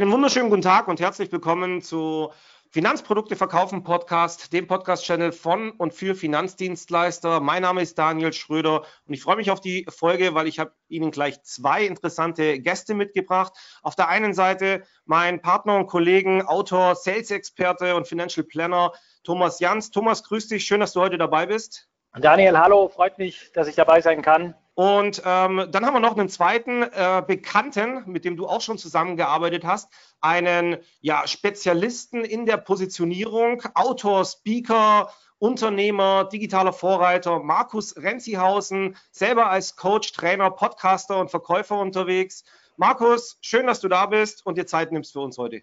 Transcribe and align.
Einen 0.00 0.12
wunderschönen 0.12 0.48
guten 0.48 0.62
Tag 0.62 0.88
und 0.88 0.98
herzlich 0.98 1.30
willkommen 1.30 1.82
zu 1.82 2.32
Finanzprodukte 2.70 3.36
verkaufen 3.36 3.82
Podcast, 3.82 4.50
dem 4.50 4.66
Podcast-Channel 4.66 5.30
von 5.30 5.72
und 5.72 5.92
für 5.92 6.14
Finanzdienstleister. 6.14 7.40
Mein 7.40 7.60
Name 7.60 7.82
ist 7.82 7.98
Daniel 7.98 8.32
Schröder 8.32 8.86
und 9.06 9.12
ich 9.12 9.22
freue 9.22 9.36
mich 9.36 9.50
auf 9.50 9.60
die 9.60 9.86
Folge, 9.90 10.32
weil 10.32 10.46
ich 10.46 10.58
habe 10.58 10.72
Ihnen 10.88 11.10
gleich 11.10 11.42
zwei 11.42 11.84
interessante 11.84 12.60
Gäste 12.60 12.94
mitgebracht. 12.94 13.52
Auf 13.82 13.94
der 13.94 14.08
einen 14.08 14.32
Seite 14.32 14.84
mein 15.04 15.42
Partner 15.42 15.76
und 15.76 15.86
Kollegen, 15.86 16.46
Autor, 16.46 16.94
Sales-Experte 16.94 17.94
und 17.94 18.08
Financial 18.08 18.46
Planner 18.46 18.92
Thomas 19.22 19.60
Jans. 19.60 19.90
Thomas, 19.90 20.24
grüß 20.24 20.48
dich, 20.48 20.64
schön, 20.64 20.80
dass 20.80 20.94
du 20.94 21.02
heute 21.02 21.18
dabei 21.18 21.44
bist. 21.44 21.90
Daniel, 22.18 22.58
hallo, 22.58 22.88
freut 22.88 23.18
mich, 23.18 23.52
dass 23.52 23.68
ich 23.68 23.74
dabei 23.74 24.00
sein 24.00 24.22
kann. 24.22 24.54
Und 24.80 25.20
ähm, 25.26 25.66
dann 25.70 25.84
haben 25.84 25.92
wir 25.92 26.00
noch 26.00 26.16
einen 26.16 26.30
zweiten 26.30 26.82
äh, 26.82 27.22
Bekannten, 27.26 28.10
mit 28.10 28.24
dem 28.24 28.38
du 28.38 28.46
auch 28.46 28.62
schon 28.62 28.78
zusammengearbeitet 28.78 29.62
hast, 29.62 29.92
einen 30.22 30.78
ja, 31.02 31.26
Spezialisten 31.26 32.24
in 32.24 32.46
der 32.46 32.56
Positionierung, 32.56 33.62
Autor, 33.74 34.24
Speaker, 34.24 35.12
Unternehmer, 35.36 36.24
digitaler 36.24 36.72
Vorreiter, 36.72 37.40
Markus 37.40 37.94
Renzihausen, 37.98 38.96
selber 39.12 39.50
als 39.50 39.76
Coach, 39.76 40.12
Trainer, 40.12 40.50
Podcaster 40.50 41.20
und 41.20 41.30
Verkäufer 41.30 41.78
unterwegs. 41.78 42.44
Markus, 42.78 43.36
schön, 43.42 43.66
dass 43.66 43.80
du 43.80 43.88
da 43.88 44.06
bist 44.06 44.46
und 44.46 44.56
dir 44.56 44.64
Zeit 44.64 44.92
nimmst 44.92 45.12
für 45.12 45.20
uns 45.20 45.36
heute. 45.36 45.60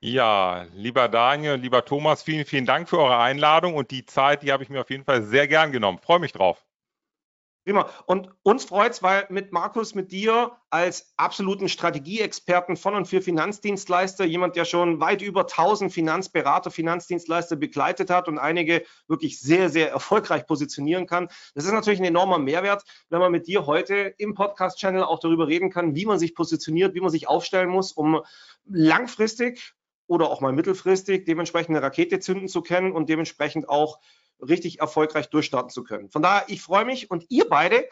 Ja, 0.00 0.64
lieber 0.72 1.08
Daniel, 1.08 1.56
lieber 1.56 1.84
Thomas, 1.84 2.22
vielen, 2.22 2.46
vielen 2.46 2.64
Dank 2.64 2.88
für 2.88 3.00
eure 3.00 3.18
Einladung 3.18 3.74
und 3.74 3.90
die 3.90 4.06
Zeit, 4.06 4.42
die 4.42 4.50
habe 4.50 4.62
ich 4.62 4.70
mir 4.70 4.80
auf 4.80 4.88
jeden 4.88 5.04
Fall 5.04 5.24
sehr 5.24 5.46
gern 5.46 5.72
genommen. 5.72 5.98
Freue 5.98 6.20
mich 6.20 6.32
drauf. 6.32 6.64
Prima. 7.64 7.90
Und 8.06 8.30
uns 8.42 8.64
freut 8.64 8.92
es, 8.92 9.02
weil 9.02 9.26
mit 9.28 9.52
Markus, 9.52 9.94
mit 9.94 10.12
dir 10.12 10.52
als 10.70 11.12
absoluten 11.18 11.68
Strategieexperten 11.68 12.74
von 12.76 12.94
und 12.94 13.04
für 13.04 13.20
Finanzdienstleister, 13.20 14.24
jemand, 14.24 14.56
der 14.56 14.64
schon 14.64 14.98
weit 14.98 15.20
über 15.20 15.42
1000 15.42 15.92
Finanzberater, 15.92 16.70
Finanzdienstleister 16.70 17.56
begleitet 17.56 18.08
hat 18.08 18.28
und 18.28 18.38
einige 18.38 18.82
wirklich 19.08 19.40
sehr, 19.40 19.68
sehr 19.68 19.90
erfolgreich 19.90 20.46
positionieren 20.46 21.06
kann. 21.06 21.28
Das 21.54 21.66
ist 21.66 21.72
natürlich 21.72 22.00
ein 22.00 22.06
enormer 22.06 22.38
Mehrwert, 22.38 22.82
wenn 23.10 23.20
man 23.20 23.30
mit 23.30 23.46
dir 23.46 23.66
heute 23.66 24.14
im 24.16 24.32
Podcast-Channel 24.32 25.02
auch 25.02 25.18
darüber 25.18 25.46
reden 25.46 25.70
kann, 25.70 25.94
wie 25.94 26.06
man 26.06 26.18
sich 26.18 26.34
positioniert, 26.34 26.94
wie 26.94 27.00
man 27.00 27.10
sich 27.10 27.28
aufstellen 27.28 27.68
muss, 27.68 27.92
um 27.92 28.22
langfristig 28.64 29.74
oder 30.06 30.30
auch 30.30 30.40
mal 30.40 30.52
mittelfristig 30.52 31.24
dementsprechend 31.24 31.76
eine 31.76 31.84
Rakete 31.84 32.18
zünden 32.18 32.48
zu 32.48 32.62
können 32.62 32.92
und 32.92 33.08
dementsprechend 33.08 33.68
auch 33.68 34.00
richtig 34.42 34.80
erfolgreich 34.80 35.30
durchstarten 35.30 35.70
zu 35.70 35.84
können. 35.84 36.10
Von 36.10 36.22
daher, 36.22 36.44
ich 36.48 36.62
freue 36.62 36.84
mich 36.84 37.10
und 37.10 37.26
ihr 37.28 37.48
beide 37.48 37.88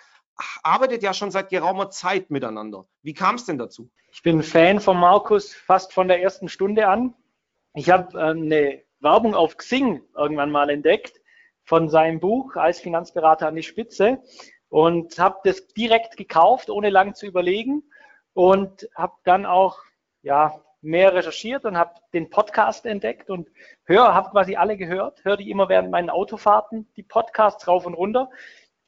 arbeitet 0.62 1.02
ja 1.02 1.12
schon 1.12 1.30
seit 1.30 1.50
geraumer 1.50 1.91
Zeit 1.91 2.30
miteinander. 2.30 2.86
Wie 3.02 3.14
kam 3.14 3.36
es 3.36 3.44
denn 3.44 3.58
dazu? 3.58 3.91
Ich 4.12 4.22
bin 4.22 4.42
Fan 4.42 4.80
von 4.80 4.98
Markus 4.98 5.54
fast 5.54 5.92
von 5.92 6.08
der 6.08 6.22
ersten 6.22 6.48
Stunde 6.48 6.88
an. 6.88 7.14
Ich 7.74 7.91
habe 7.91 8.19
äh, 8.19 8.30
eine 8.30 8.82
Werbung 9.00 9.34
auf 9.34 9.56
Xing 9.56 10.02
irgendwann 10.16 10.50
mal 10.50 10.70
entdeckt 10.70 11.20
von 11.64 11.88
seinem 11.88 12.20
Buch 12.20 12.56
als 12.56 12.80
Finanzberater 12.80 13.48
an 13.48 13.54
die 13.54 13.62
Spitze 13.62 14.22
und 14.69 15.19
habe 15.19 15.38
das 15.44 15.66
direkt 15.69 16.16
gekauft, 16.16 16.70
ohne 16.70 16.91
lang 16.91 17.14
zu 17.14 17.26
überlegen 17.26 17.82
und 18.32 18.88
habe 18.94 19.14
dann 19.24 19.46
auch 19.46 19.78
ja 20.22 20.62
mehr 20.80 21.14
recherchiert 21.14 21.64
und 21.64 21.76
habe 21.76 21.94
den 22.12 22.30
Podcast 22.30 22.86
entdeckt 22.86 23.30
und 23.30 23.48
höre, 23.84 24.14
habe 24.14 24.30
quasi 24.30 24.56
alle 24.56 24.76
gehört, 24.76 25.24
höre 25.24 25.36
die 25.36 25.50
immer 25.50 25.68
während 25.68 25.90
meinen 25.90 26.10
Autofahrten, 26.10 26.88
die 26.96 27.02
Podcasts 27.02 27.66
rauf 27.66 27.86
und 27.86 27.94
runter. 27.94 28.30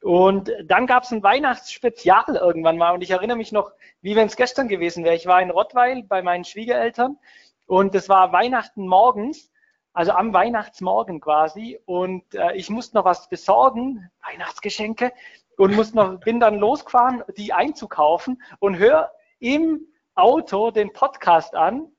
Und 0.03 0.51
dann 0.65 0.87
gab 0.87 1.03
es 1.03 1.11
ein 1.11 1.23
Weihnachtsspezial 1.23 2.37
irgendwann 2.37 2.79
mal 2.79 2.93
und 2.93 3.03
ich 3.03 3.11
erinnere 3.11 3.37
mich 3.37 3.53
noch, 3.53 3.73
wie 4.01 4.17
wenn 4.17 4.29
es 4.29 4.37
gestern 4.37 4.69
gewesen 4.69 5.05
wäre. 5.05 5.15
Ich 5.15 5.27
war 5.27 5.43
in 5.43 5.51
Rottweil 5.51 6.03
bei 6.05 6.23
meinen 6.23 6.45
Schwiegereltern 6.45 7.19
und 7.67 7.95
es 7.95 8.09
war 8.09 8.33
Weihnachten 8.33 8.87
morgens, 8.87 9.51
also 9.93 10.13
am 10.13 10.33
Weihnachtsmorgen 10.33 11.21
quasi 11.21 11.79
und 11.85 12.35
äh, 12.35 12.55
ich 12.55 12.71
musste 12.71 12.97
noch 12.97 13.05
was 13.05 13.29
besorgen, 13.29 14.11
Weihnachtsgeschenke 14.25 15.13
und 15.59 15.75
musste 15.75 15.97
noch, 15.97 16.21
bin 16.21 16.41
dann 16.41 16.55
losgefahren, 16.59 17.23
die 17.37 17.53
einzukaufen 17.53 18.41
und 18.61 18.79
höre 18.79 19.11
im 19.41 19.87
Auto 20.21 20.71
den 20.71 20.93
Podcast 20.93 21.55
an 21.55 21.91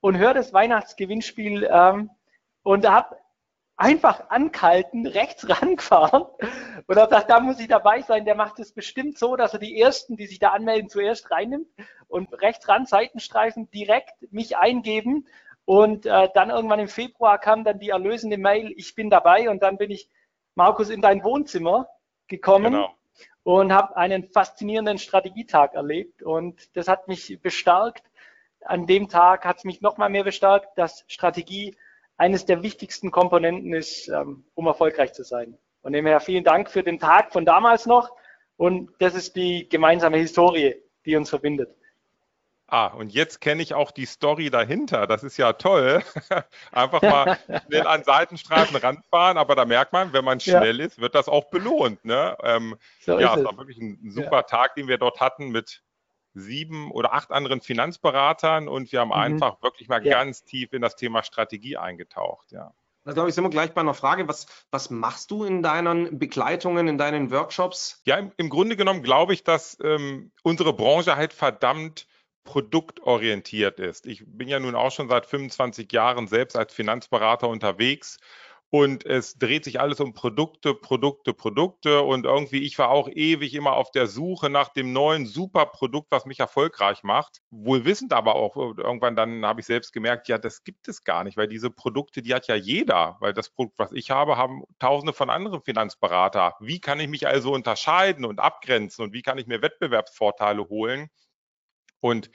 und 0.00 0.18
höre 0.18 0.34
das 0.34 0.52
Weihnachtsgewinnspiel 0.52 1.68
ähm, 1.70 2.10
und 2.62 2.88
habe 2.88 3.16
einfach 3.76 4.30
ankalten, 4.30 5.06
rechts 5.06 5.48
rangefahren 5.48 6.22
und 6.86 6.96
habe 6.96 7.08
gedacht, 7.08 7.28
da 7.28 7.40
muss 7.40 7.60
ich 7.60 7.68
dabei 7.68 8.02
sein. 8.02 8.24
Der 8.24 8.34
macht 8.34 8.58
es 8.58 8.72
bestimmt 8.72 9.18
so, 9.18 9.36
dass 9.36 9.52
er 9.52 9.58
die 9.58 9.80
Ersten, 9.80 10.16
die 10.16 10.26
sich 10.26 10.38
da 10.38 10.50
anmelden, 10.50 10.88
zuerst 10.88 11.30
reinnimmt 11.30 11.68
und 12.08 12.32
rechts 12.40 12.68
ran 12.68 12.86
Seitenstreifen 12.86 13.70
direkt 13.70 14.32
mich 14.32 14.56
eingeben. 14.56 15.26
Und 15.66 16.06
äh, 16.06 16.28
dann 16.34 16.50
irgendwann 16.50 16.80
im 16.80 16.88
Februar 16.88 17.38
kam 17.38 17.64
dann 17.64 17.78
die 17.78 17.88
erlösende 17.88 18.36
Mail, 18.36 18.72
ich 18.76 18.94
bin 18.94 19.08
dabei 19.08 19.48
und 19.48 19.62
dann 19.62 19.78
bin 19.78 19.90
ich, 19.90 20.10
Markus, 20.54 20.90
in 20.90 21.00
dein 21.00 21.24
Wohnzimmer 21.24 21.88
gekommen. 22.26 22.72
Genau 22.72 22.94
und 23.44 23.72
habe 23.72 23.96
einen 23.96 24.24
faszinierenden 24.24 24.98
Strategietag 24.98 25.74
erlebt 25.74 26.22
und 26.22 26.76
das 26.76 26.88
hat 26.88 27.06
mich 27.08 27.38
bestärkt. 27.40 28.02
An 28.62 28.86
dem 28.86 29.08
Tag 29.08 29.44
hat 29.44 29.58
es 29.58 29.64
mich 29.64 29.82
nochmal 29.82 30.08
mehr 30.08 30.24
bestärkt, 30.24 30.76
dass 30.76 31.04
Strategie 31.06 31.76
eines 32.16 32.46
der 32.46 32.62
wichtigsten 32.62 33.10
Komponenten 33.10 33.74
ist, 33.74 34.08
ähm, 34.08 34.46
um 34.54 34.66
erfolgreich 34.66 35.12
zu 35.12 35.24
sein. 35.24 35.58
Von 35.82 35.92
dem 35.92 36.06
her 36.06 36.20
vielen 36.20 36.44
Dank 36.44 36.70
für 36.70 36.82
den 36.82 36.98
Tag 36.98 37.32
von 37.32 37.44
damals 37.44 37.84
noch 37.84 38.16
und 38.56 38.90
das 38.98 39.14
ist 39.14 39.36
die 39.36 39.68
gemeinsame 39.68 40.16
Historie, 40.16 40.76
die 41.04 41.16
uns 41.16 41.28
verbindet. 41.28 41.76
Ah, 42.66 42.86
und 42.86 43.12
jetzt 43.12 43.40
kenne 43.40 43.62
ich 43.62 43.74
auch 43.74 43.90
die 43.90 44.06
Story 44.06 44.48
dahinter. 44.50 45.06
Das 45.06 45.22
ist 45.22 45.36
ja 45.36 45.52
toll. 45.52 46.02
Einfach 46.72 47.02
mal 47.02 47.38
schnell 47.66 47.86
an 47.86 48.04
Seitenstreifen 48.04 48.76
ranfahren, 48.76 49.36
aber 49.36 49.54
da 49.54 49.66
merkt 49.66 49.92
man, 49.92 50.12
wenn 50.12 50.24
man 50.24 50.40
schnell 50.40 50.78
ja. 50.78 50.86
ist, 50.86 50.98
wird 50.98 51.14
das 51.14 51.28
auch 51.28 51.50
belohnt. 51.50 52.04
Ne? 52.04 52.36
Ähm, 52.42 52.76
so 53.00 53.18
ja, 53.20 53.36
es 53.36 53.44
war 53.44 53.56
wirklich 53.58 53.78
ein 53.78 54.10
super 54.10 54.36
ja. 54.38 54.42
Tag, 54.42 54.74
den 54.76 54.88
wir 54.88 54.96
dort 54.96 55.20
hatten 55.20 55.50
mit 55.50 55.82
sieben 56.32 56.90
oder 56.90 57.12
acht 57.12 57.30
anderen 57.30 57.60
Finanzberatern 57.60 58.66
und 58.66 58.90
wir 58.92 59.00
haben 59.00 59.08
mhm. 59.08 59.14
einfach 59.14 59.62
wirklich 59.62 59.88
mal 59.88 60.00
ganz 60.00 60.44
tief 60.44 60.72
in 60.72 60.82
das 60.82 60.96
Thema 60.96 61.22
Strategie 61.22 61.76
eingetaucht. 61.76 62.50
Ja. 62.50 62.72
Da 63.04 63.12
glaube 63.12 63.28
ich, 63.28 63.34
sind 63.34 63.44
wir 63.44 63.50
gleich 63.50 63.72
bei 63.72 63.82
einer 63.82 63.94
Frage. 63.94 64.26
Was, 64.28 64.46
was 64.70 64.88
machst 64.88 65.30
du 65.30 65.44
in 65.44 65.62
deinen 65.62 66.18
Begleitungen, 66.18 66.88
in 66.88 66.96
deinen 66.96 67.30
Workshops? 67.30 68.00
Ja, 68.06 68.16
im, 68.16 68.32
im 68.38 68.48
Grunde 68.48 68.76
genommen 68.76 69.02
glaube 69.02 69.34
ich, 69.34 69.44
dass 69.44 69.78
ähm, 69.82 70.32
unsere 70.42 70.72
Branche 70.72 71.14
halt 71.14 71.34
verdammt 71.34 72.06
produktorientiert 72.44 73.80
ist. 73.80 74.06
Ich 74.06 74.22
bin 74.26 74.48
ja 74.48 74.60
nun 74.60 74.74
auch 74.74 74.92
schon 74.92 75.08
seit 75.08 75.26
25 75.26 75.90
Jahren 75.92 76.28
selbst 76.28 76.56
als 76.56 76.72
Finanzberater 76.74 77.48
unterwegs 77.48 78.18
und 78.70 79.06
es 79.06 79.38
dreht 79.38 79.62
sich 79.64 79.78
alles 79.80 80.00
um 80.00 80.14
Produkte, 80.14 80.74
Produkte, 80.74 81.32
Produkte 81.32 82.02
und 82.02 82.26
irgendwie 82.26 82.64
ich 82.64 82.76
war 82.76 82.88
auch 82.88 83.08
ewig 83.08 83.54
immer 83.54 83.74
auf 83.74 83.92
der 83.92 84.08
Suche 84.08 84.50
nach 84.50 84.68
dem 84.68 84.92
neuen 84.92 85.26
Superprodukt, 85.26 86.10
was 86.10 86.26
mich 86.26 86.40
erfolgreich 86.40 87.04
macht. 87.04 87.40
Wohl 87.50 87.84
wissend 87.84 88.12
aber 88.12 88.34
auch 88.34 88.56
irgendwann 88.56 89.14
dann 89.14 89.46
habe 89.46 89.60
ich 89.60 89.66
selbst 89.66 89.92
gemerkt, 89.92 90.26
ja, 90.26 90.38
das 90.38 90.64
gibt 90.64 90.88
es 90.88 91.04
gar 91.04 91.22
nicht, 91.22 91.36
weil 91.36 91.46
diese 91.46 91.70
Produkte, 91.70 92.20
die 92.20 92.34
hat 92.34 92.48
ja 92.48 92.56
jeder, 92.56 93.16
weil 93.20 93.32
das 93.32 93.48
Produkt, 93.48 93.78
was 93.78 93.92
ich 93.92 94.10
habe, 94.10 94.36
haben 94.36 94.64
tausende 94.80 95.12
von 95.12 95.30
anderen 95.30 95.62
Finanzberater. 95.62 96.54
Wie 96.58 96.80
kann 96.80 96.98
ich 96.98 97.08
mich 97.08 97.28
also 97.28 97.52
unterscheiden 97.52 98.24
und 98.24 98.40
abgrenzen 98.40 99.04
und 99.04 99.12
wie 99.12 99.22
kann 99.22 99.38
ich 99.38 99.46
mir 99.46 99.62
Wettbewerbsvorteile 99.62 100.68
holen? 100.68 101.10
Und 102.04 102.30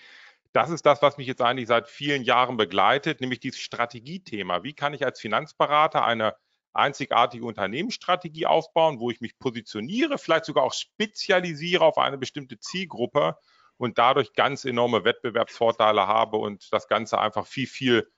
das 0.52 0.72
ist 0.72 0.84
das, 0.88 1.03
was 1.03 1.18
mich 1.18 1.28
jetzt 1.28 1.44
eigentlich 1.44 1.68
seit 1.68 1.88
vielen 1.88 2.24
Jahren 2.24 2.57
begleitet, 2.57 3.22
nämlich 3.22 3.40
dieses 3.40 3.59
Strategiethema. 3.59 4.63
Wie 4.63 4.74
kann 4.74 4.96
ich 4.96 5.06
als 5.06 5.19
Finanzberater 5.19 6.04
eine 6.04 6.36
einzigartige 6.74 7.45
Unternehmensstrategie 7.45 8.48
aufbauen, 8.48 9.00
wo 9.00 9.12
ich 9.12 9.21
mich 9.21 9.38
positioniere, 9.38 10.18
vielleicht 10.18 10.45
sogar 10.45 10.63
auch 10.63 10.74
spezialisiere 10.74 11.86
auf 11.86 12.00
eine 12.00 12.18
bestimmte 12.18 12.57
Zielgruppe 12.60 13.38
und 13.77 14.00
dadurch 14.00 14.33
ganz 14.33 14.66
enorme 14.66 15.04
Wettbewerbsvorteile 15.04 16.07
habe 16.07 16.38
und 16.38 16.74
das 16.74 16.88
Ganze 16.88 17.19
einfach 17.19 17.45
viel, 17.45 17.68
viel 17.68 18.12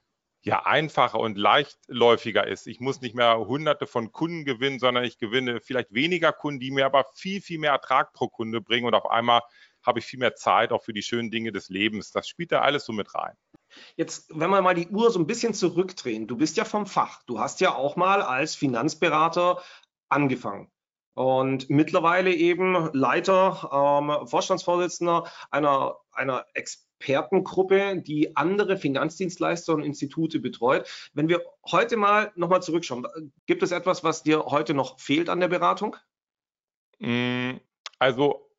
ja, 0.44 0.65
einfacher 0.65 1.19
und 1.19 1.38
leichtläufiger 1.38 2.47
ist. 2.47 2.65
Ich 2.65 2.80
muss 2.80 3.01
nicht 3.01 3.13
mehr 3.13 3.38
hunderte 3.39 3.88
von 3.88 4.13
Kunden 4.13 4.45
gewinnen, 4.45 4.80
sondern 4.80 5.04
ich 5.04 5.18
gewinne 5.18 5.59
vielleicht 5.59 5.94
weniger 5.94 6.31
Kunden, 6.31 6.62
die 6.62 6.71
mir 6.71 6.86
aber 6.86 7.06
viel, 7.13 7.42
viel 7.42 7.59
mehr 7.59 7.74
Ertrag 7.74 8.13
pro 8.13 8.30
Kunde 8.30 8.62
bringen 8.62 8.88
und 8.88 8.95
auf 8.95 9.09
einmal 9.12 9.42
habe 9.83 10.00
ich 10.00 10.06
viel 10.06 10.19
mehr 10.19 10.36
Zeit 10.36 10.72
auch 10.72 10.83
für 10.83 10.94
die 10.94 11.01
schönen 11.01 11.31
Dinge 11.31 11.51
des 11.51 11.69
Lebens. 11.69 12.12
Das 12.12 12.28
spielt 12.28 12.51
da 12.51 12.62
alles 12.62 12.86
so 12.86 12.94
mit 12.94 13.13
rein. 13.16 13.36
Jetzt, 13.95 14.30
wenn 14.30 14.50
wir 14.50 14.62
mal 14.62 14.75
die 14.75 14.89
Uhr 14.89 15.12
so 15.12 15.19
ein 15.19 15.28
bisschen 15.28 15.54
zurückdrehen, 15.54 16.28
du 16.28 16.38
bist 16.38 16.57
ja 16.57 16.66
vom 16.66 16.86
Fach. 16.86 17.24
Du 17.25 17.39
hast 17.39 17.62
ja 17.62 17.74
auch 17.75 17.95
mal 17.95 18.22
als 18.22 18.56
Finanzberater 18.56 19.62
angefangen 20.10 20.69
und 21.13 21.69
mittlerweile 21.69 22.33
eben 22.33 22.89
Leiter, 22.94 23.69
ähm, 23.72 24.28
Vorstandsvorsitzender 24.28 25.30
einer, 25.50 25.98
einer 26.12 26.45
Expertengruppe, 26.54 28.01
die 28.01 28.36
andere 28.36 28.78
Finanzdienstleister 28.78 29.74
und 29.74 29.83
Institute 29.83 30.39
betreut. 30.39 30.88
Wenn 31.13 31.28
wir 31.28 31.42
heute 31.69 31.98
mal 31.98 32.31
nochmal 32.36 32.62
zurückschauen, 32.62 33.07
gibt 33.45 33.63
es 33.63 33.72
etwas, 33.72 34.04
was 34.04 34.24
dir 34.24 34.45
heute 34.45 34.74
noch 34.74 35.00
fehlt 35.00 35.30
an 35.30 35.39
der 35.39 35.50
Beratung? 35.50 35.98
Mm, 37.00 37.57
also 38.00 38.50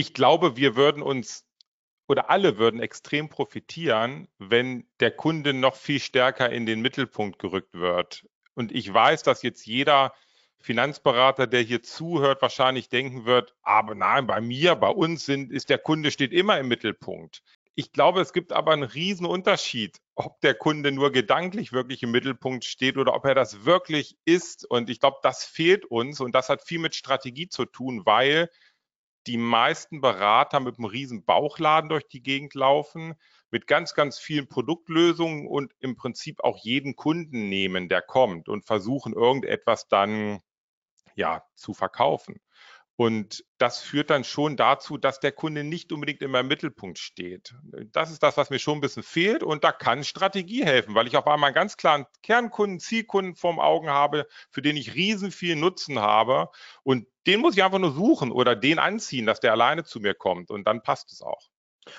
ich 0.00 0.14
glaube, 0.14 0.56
wir 0.56 0.76
würden 0.76 1.02
uns 1.02 1.44
oder 2.08 2.30
alle 2.30 2.56
würden 2.56 2.80
extrem 2.80 3.28
profitieren, 3.28 4.28
wenn 4.38 4.88
der 4.98 5.10
Kunde 5.10 5.52
noch 5.52 5.76
viel 5.76 6.00
stärker 6.00 6.50
in 6.50 6.64
den 6.64 6.80
Mittelpunkt 6.80 7.38
gerückt 7.38 7.74
wird. 7.74 8.26
Und 8.54 8.72
ich 8.72 8.92
weiß, 8.92 9.22
dass 9.22 9.42
jetzt 9.42 9.66
jeder 9.66 10.14
Finanzberater, 10.58 11.46
der 11.46 11.60
hier 11.60 11.82
zuhört, 11.82 12.40
wahrscheinlich 12.40 12.88
denken 12.88 13.26
wird, 13.26 13.54
aber 13.62 13.94
nein, 13.94 14.26
bei 14.26 14.40
mir, 14.40 14.74
bei 14.74 14.88
uns 14.88 15.26
sind, 15.26 15.52
ist 15.52 15.68
der 15.68 15.78
Kunde 15.78 16.10
steht 16.10 16.32
immer 16.32 16.58
im 16.58 16.68
Mittelpunkt. 16.68 17.42
Ich 17.74 17.92
glaube, 17.92 18.22
es 18.22 18.32
gibt 18.32 18.52
aber 18.52 18.72
einen 18.72 18.82
riesen 18.82 19.26
Unterschied, 19.26 19.98
ob 20.14 20.40
der 20.40 20.54
Kunde 20.54 20.92
nur 20.92 21.12
gedanklich 21.12 21.72
wirklich 21.72 22.02
im 22.02 22.10
Mittelpunkt 22.10 22.64
steht 22.64 22.96
oder 22.96 23.14
ob 23.14 23.26
er 23.26 23.34
das 23.34 23.66
wirklich 23.66 24.16
ist. 24.24 24.64
Und 24.64 24.88
ich 24.88 24.98
glaube, 24.98 25.18
das 25.22 25.44
fehlt 25.44 25.84
uns 25.84 26.20
und 26.20 26.34
das 26.34 26.48
hat 26.48 26.62
viel 26.62 26.78
mit 26.78 26.94
Strategie 26.94 27.48
zu 27.48 27.66
tun, 27.66 28.02
weil 28.04 28.48
die 29.26 29.36
meisten 29.36 30.00
Berater 30.00 30.60
mit 30.60 30.78
einem 30.78 30.86
riesen 30.86 31.24
Bauchladen 31.24 31.90
durch 31.90 32.08
die 32.08 32.22
Gegend 32.22 32.54
laufen, 32.54 33.14
mit 33.50 33.66
ganz, 33.66 33.94
ganz 33.94 34.18
vielen 34.18 34.48
Produktlösungen 34.48 35.46
und 35.46 35.74
im 35.80 35.96
Prinzip 35.96 36.42
auch 36.42 36.58
jeden 36.58 36.96
Kunden 36.96 37.48
nehmen, 37.48 37.88
der 37.88 38.02
kommt 38.02 38.48
und 38.48 38.64
versuchen 38.64 39.12
irgendetwas 39.12 39.88
dann 39.88 40.40
ja 41.14 41.42
zu 41.56 41.74
verkaufen. 41.74 42.40
Und 43.00 43.46
das 43.56 43.80
führt 43.80 44.10
dann 44.10 44.24
schon 44.24 44.58
dazu, 44.58 44.98
dass 44.98 45.20
der 45.20 45.32
Kunde 45.32 45.64
nicht 45.64 45.90
unbedingt 45.90 46.20
immer 46.20 46.40
im 46.40 46.48
Mittelpunkt 46.48 46.98
steht. 46.98 47.54
Das 47.92 48.10
ist 48.10 48.22
das, 48.22 48.36
was 48.36 48.50
mir 48.50 48.58
schon 48.58 48.76
ein 48.76 48.82
bisschen 48.82 49.02
fehlt. 49.02 49.42
Und 49.42 49.64
da 49.64 49.72
kann 49.72 50.04
Strategie 50.04 50.66
helfen, 50.66 50.94
weil 50.94 51.06
ich 51.06 51.16
auf 51.16 51.26
einmal 51.26 51.48
einen 51.48 51.54
ganz 51.54 51.78
klaren 51.78 52.04
Kernkunden, 52.22 52.78
Zielkunden 52.78 53.36
vorm 53.36 53.58
Augen 53.58 53.88
habe, 53.88 54.26
für 54.50 54.60
den 54.60 54.76
ich 54.76 54.96
riesen 54.96 55.30
viel 55.30 55.56
Nutzen 55.56 55.98
habe. 55.98 56.50
Und 56.82 57.06
den 57.26 57.40
muss 57.40 57.56
ich 57.56 57.64
einfach 57.64 57.78
nur 57.78 57.92
suchen 57.92 58.32
oder 58.32 58.54
den 58.54 58.78
anziehen, 58.78 59.24
dass 59.24 59.40
der 59.40 59.52
alleine 59.52 59.84
zu 59.84 60.00
mir 60.00 60.12
kommt. 60.12 60.50
Und 60.50 60.68
dann 60.68 60.82
passt 60.82 61.10
es 61.10 61.22
auch. 61.22 61.48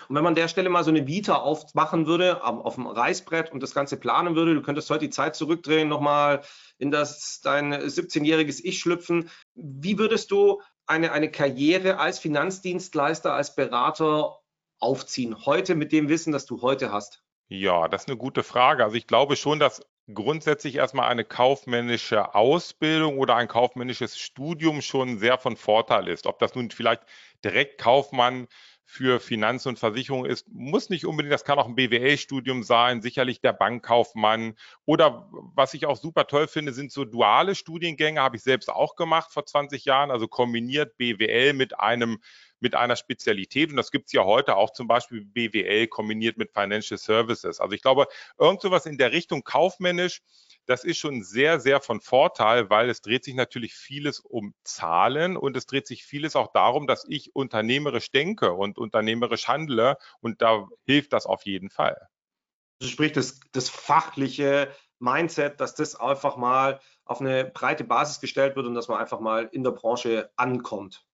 Und 0.08 0.16
wenn 0.16 0.24
man 0.24 0.32
an 0.32 0.36
der 0.36 0.48
Stelle 0.48 0.70
mal 0.70 0.84
so 0.84 0.92
eine 0.92 1.08
Vita 1.08 1.36
aufmachen 1.36 2.06
würde, 2.06 2.44
auf 2.44 2.76
dem 2.76 2.86
Reißbrett 2.86 3.52
und 3.52 3.64
das 3.64 3.74
Ganze 3.74 3.98
planen 3.98 4.36
würde, 4.36 4.54
du 4.54 4.62
könntest 4.62 4.90
heute 4.92 5.06
die 5.06 5.10
Zeit 5.10 5.36
zurückdrehen, 5.36 5.90
nochmal 5.90 6.44
in 6.78 6.92
das 6.92 7.42
dein 7.42 7.74
17-jähriges 7.74 8.62
Ich 8.64 8.80
schlüpfen. 8.80 9.32
Wie 9.56 9.98
würdest 9.98 10.30
du 10.30 10.62
eine, 10.92 11.12
eine 11.12 11.32
Karriere 11.32 11.98
als 11.98 12.20
Finanzdienstleister, 12.20 13.34
als 13.34 13.56
Berater 13.56 14.40
aufziehen? 14.80 15.46
Heute 15.46 15.76
mit 15.76 15.92
dem 15.92 16.10
Wissen, 16.10 16.32
das 16.34 16.46
du 16.46 16.62
heute 16.62 16.92
hast? 16.92 17.24
Ja, 17.48 17.88
das 17.88 18.04
ist 18.04 18.08
eine 18.10 18.18
gute 18.18 18.44
Frage. 18.44 18.84
Also 18.84 18.96
ich 18.96 19.08
glaube 19.08 19.36
schon, 19.36 19.60
dass 19.60 19.82
grundsätzlich 20.14 20.76
erstmal 20.76 21.10
eine 21.10 21.24
kaufmännische 21.24 22.36
Ausbildung 22.36 23.18
oder 23.18 23.36
ein 23.36 23.48
kaufmännisches 23.48 24.18
Studium 24.18 24.82
schon 24.82 25.18
sehr 25.18 25.38
von 25.38 25.58
Vorteil 25.58 26.08
ist. 26.08 26.28
Ob 26.28 26.40
das 26.40 26.56
nun 26.56 26.72
vielleicht 26.72 27.04
direkt 27.44 27.80
Kaufmann 27.80 28.48
für 28.92 29.22
Finanz- 29.22 29.66
und 29.68 29.80
Versicherung 29.80 30.26
ist, 30.26 30.50
muss 30.50 30.90
nicht 30.90 31.06
unbedingt, 31.06 31.32
das 31.32 31.46
kann 31.46 31.58
auch 31.58 31.66
ein 31.66 31.76
BWL-Studium 31.76 32.62
sein, 32.62 33.02
sicherlich 33.02 33.40
der 33.40 33.54
Bankkaufmann 33.54 34.56
oder 34.84 35.30
was 35.32 35.74
ich 35.74 35.86
auch 35.86 35.96
super 35.96 36.28
toll 36.28 36.46
finde, 36.50 36.74
sind 36.74 36.92
so 36.92 37.06
duale 37.06 37.56
Studiengänge, 37.56 38.20
habe 38.20 38.36
ich 38.36 38.44
selbst 38.44 38.70
auch 38.70 38.98
gemacht 38.98 39.32
vor 39.32 39.46
20 39.46 39.86
Jahren, 39.86 40.12
also 40.12 40.28
kombiniert 40.28 40.98
BWL 40.98 41.54
mit 41.54 41.80
einem 41.80 42.20
mit 42.60 42.76
einer 42.76 42.98
Spezialität 42.98 43.70
und 43.70 43.78
das 43.78 43.92
gibt 43.92 44.08
es 44.08 44.12
ja 44.12 44.26
heute 44.26 44.58
auch 44.58 44.74
zum 44.74 44.90
Beispiel 44.90 45.22
BWL 45.22 45.88
kombiniert 45.88 46.38
mit 46.38 46.52
Financial 46.52 46.98
Services. 46.98 47.62
Also 47.62 47.74
ich 47.74 47.82
glaube, 47.82 48.08
irgend 48.38 48.62
sowas 48.62 48.86
in 48.86 48.98
der 48.98 49.14
Richtung 49.14 49.46
kaufmännisch 49.46 50.22
das 50.66 50.84
ist 50.84 50.98
schon 50.98 51.24
sehr, 51.24 51.60
sehr 51.60 51.82
von 51.82 52.02
Vorteil, 52.02 52.70
weil 52.70 52.90
es 52.90 53.02
dreht 53.02 53.24
sich 53.24 53.36
natürlich 53.36 53.74
vieles 53.74 54.20
um 54.20 54.54
Zahlen 54.64 55.38
und 55.38 55.58
es 55.58 55.66
dreht 55.66 55.88
sich 55.88 56.04
vieles 56.04 56.36
auch 56.36 56.52
darum, 56.52 56.88
dass 56.88 57.06
ich 57.08 57.36
unternehmerisch 57.36 58.12
denke 58.12 58.54
und 58.54 58.78
unternehmerisch 58.78 59.48
handle 59.48 59.98
und 60.20 60.42
da 60.42 60.68
hilft 60.86 61.14
das 61.14 61.26
auf 61.26 61.46
jeden 61.46 61.70
Fall. 61.70 62.08
Also 62.82 62.92
sprich, 62.92 63.12
das, 63.12 63.40
das 63.52 63.70
fachliche 63.70 64.72
Mindset, 65.00 65.60
dass 65.60 65.76
das 65.76 65.96
einfach 65.96 66.38
mal 66.38 66.80
auf 67.06 67.22
eine 67.22 67.46
breite 67.46 67.84
Basis 67.84 68.20
gestellt 68.20 68.56
wird 68.56 68.66
und 68.66 68.76
dass 68.76 68.88
man 68.88 69.00
einfach 69.00 69.20
mal 69.20 69.50
in 69.52 69.64
der 69.64 69.72
Branche 69.72 70.32
ankommt. 70.36 71.06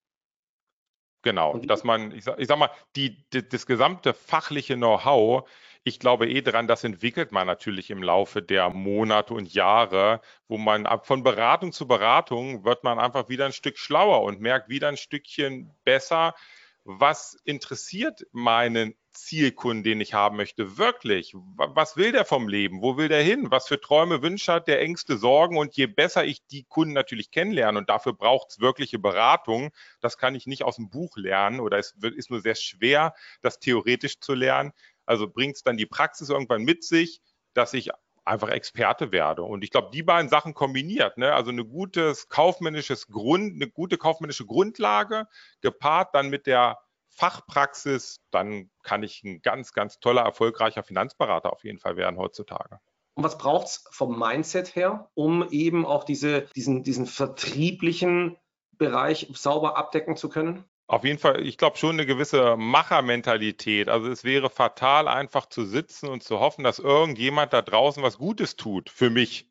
Genau, 1.23 1.57
dass 1.57 1.83
man, 1.83 2.11
ich 2.11 2.23
sag, 2.23 2.39
ich 2.39 2.47
sag 2.47 2.57
mal, 2.57 2.69
die, 2.95 3.25
die, 3.33 3.47
das 3.47 3.65
gesamte 3.65 4.13
fachliche 4.13 4.75
Know-how 4.75 5.49
ich 5.87 5.99
glaube 5.99 6.27
eh 6.29 6.41
dran, 6.41 6.67
das 6.67 6.83
entwickelt 6.83 7.31
man 7.31 7.47
natürlich 7.47 7.89
im 7.89 8.03
Laufe 8.03 8.41
der 8.41 8.69
Monate 8.69 9.33
und 9.33 9.53
Jahre, 9.53 10.21
wo 10.47 10.57
man 10.57 10.85
ab 10.85 11.07
von 11.07 11.23
Beratung 11.23 11.71
zu 11.71 11.87
Beratung 11.87 12.65
wird 12.65 12.83
man 12.83 12.99
einfach 12.99 13.29
wieder 13.29 13.45
ein 13.45 13.53
Stück 13.53 13.77
schlauer 13.77 14.23
und 14.23 14.41
merkt 14.41 14.69
wieder 14.69 14.89
ein 14.89 14.97
Stückchen 14.97 15.71
besser, 15.85 16.35
was 16.83 17.37
interessiert 17.43 18.25
meinen 18.31 18.95
Zielkunden, 19.11 19.83
den 19.83 19.99
ich 19.99 20.13
haben 20.13 20.37
möchte, 20.37 20.77
wirklich? 20.77 21.33
Was 21.33 21.97
will 21.97 22.11
der 22.11 22.23
vom 22.23 22.47
Leben? 22.47 22.81
Wo 22.81 22.97
will 22.97 23.09
der 23.09 23.23
hin? 23.23 23.51
Was 23.51 23.67
für 23.67 23.81
Träume, 23.81 24.21
Wünsche 24.21 24.53
hat 24.53 24.67
der, 24.67 24.79
Ängste, 24.79 25.17
Sorgen? 25.17 25.57
Und 25.57 25.75
je 25.75 25.87
besser 25.87 26.23
ich 26.23 26.45
die 26.47 26.63
Kunden 26.63 26.93
natürlich 26.93 27.31
kennenlerne, 27.31 27.79
und 27.79 27.89
dafür 27.89 28.13
braucht 28.13 28.51
es 28.51 28.59
wirkliche 28.59 28.99
Beratung, 28.99 29.71
das 29.99 30.17
kann 30.17 30.35
ich 30.35 30.47
nicht 30.47 30.63
aus 30.63 30.77
dem 30.77 30.89
Buch 30.89 31.17
lernen 31.17 31.59
oder 31.59 31.77
es 31.77 31.95
ist 32.15 32.29
nur 32.29 32.41
sehr 32.41 32.55
schwer, 32.55 33.15
das 33.41 33.59
theoretisch 33.59 34.19
zu 34.19 34.33
lernen. 34.33 34.71
Also 35.07 35.27
bringt 35.27 35.55
es 35.55 35.63
dann 35.63 35.77
die 35.77 35.85
Praxis 35.85 36.29
irgendwann 36.29 36.63
mit 36.63 36.83
sich, 36.83 37.21
dass 37.53 37.73
ich 37.73 37.89
einfach 38.27 38.49
Experte 38.49 39.11
werde. 39.11 39.43
Und 39.43 39.63
ich 39.63 39.71
glaube, 39.71 39.89
die 39.91 40.03
beiden 40.03 40.29
Sachen 40.29 40.53
kombiniert, 40.53 41.17
ne? 41.17 41.33
also 41.33 41.49
eine 41.49 41.65
gutes 41.65 42.29
kaufmännisches 42.29 43.07
Grund, 43.07 43.55
eine 43.55 43.69
gute 43.69 43.97
kaufmännische 43.97 44.45
Grundlage 44.45 45.27
gepaart 45.61 46.13
dann 46.13 46.29
mit 46.29 46.45
der 46.45 46.77
Fachpraxis, 47.09 48.21
dann 48.29 48.69
kann 48.83 49.01
ich 49.01 49.23
ein 49.23 49.41
ganz, 49.41 49.73
ganz 49.73 49.99
toller, 49.99 50.21
erfolgreicher 50.21 50.83
Finanzberater 50.83 51.51
auf 51.51 51.63
jeden 51.63 51.79
Fall 51.79 51.95
werden 51.97 52.17
heutzutage. 52.17 52.79
Und 53.15 53.23
was 53.23 53.39
braucht 53.39 53.67
es 53.67 53.85
vom 53.89 54.19
Mindset 54.19 54.75
her, 54.75 55.09
um 55.15 55.49
eben 55.49 55.85
auch 55.85 56.03
diese, 56.03 56.43
diesen, 56.55 56.83
diesen 56.83 57.07
vertrieblichen 57.07 58.37
Bereich 58.73 59.27
sauber 59.33 59.75
abdecken 59.77 60.15
zu 60.15 60.29
können? 60.29 60.65
Auf 60.89 61.03
jeden 61.03 61.19
Fall, 61.19 61.45
ich 61.45 61.57
glaube 61.57 61.77
schon 61.77 61.91
eine 61.91 62.05
gewisse 62.05 62.55
Machermentalität. 62.55 63.89
Also 63.89 64.07
es 64.07 64.23
wäre 64.23 64.49
fatal, 64.49 65.09
einfach 65.09 65.45
zu 65.47 65.65
sitzen 65.65 66.07
und 66.07 66.23
zu 66.23 66.39
hoffen, 66.39 66.63
dass 66.63 66.79
irgendjemand 66.79 67.51
da 67.51 67.61
draußen 67.61 68.01
was 68.01 68.17
Gutes 68.17 68.55
tut 68.55 68.89
für 68.89 69.09
mich, 69.09 69.49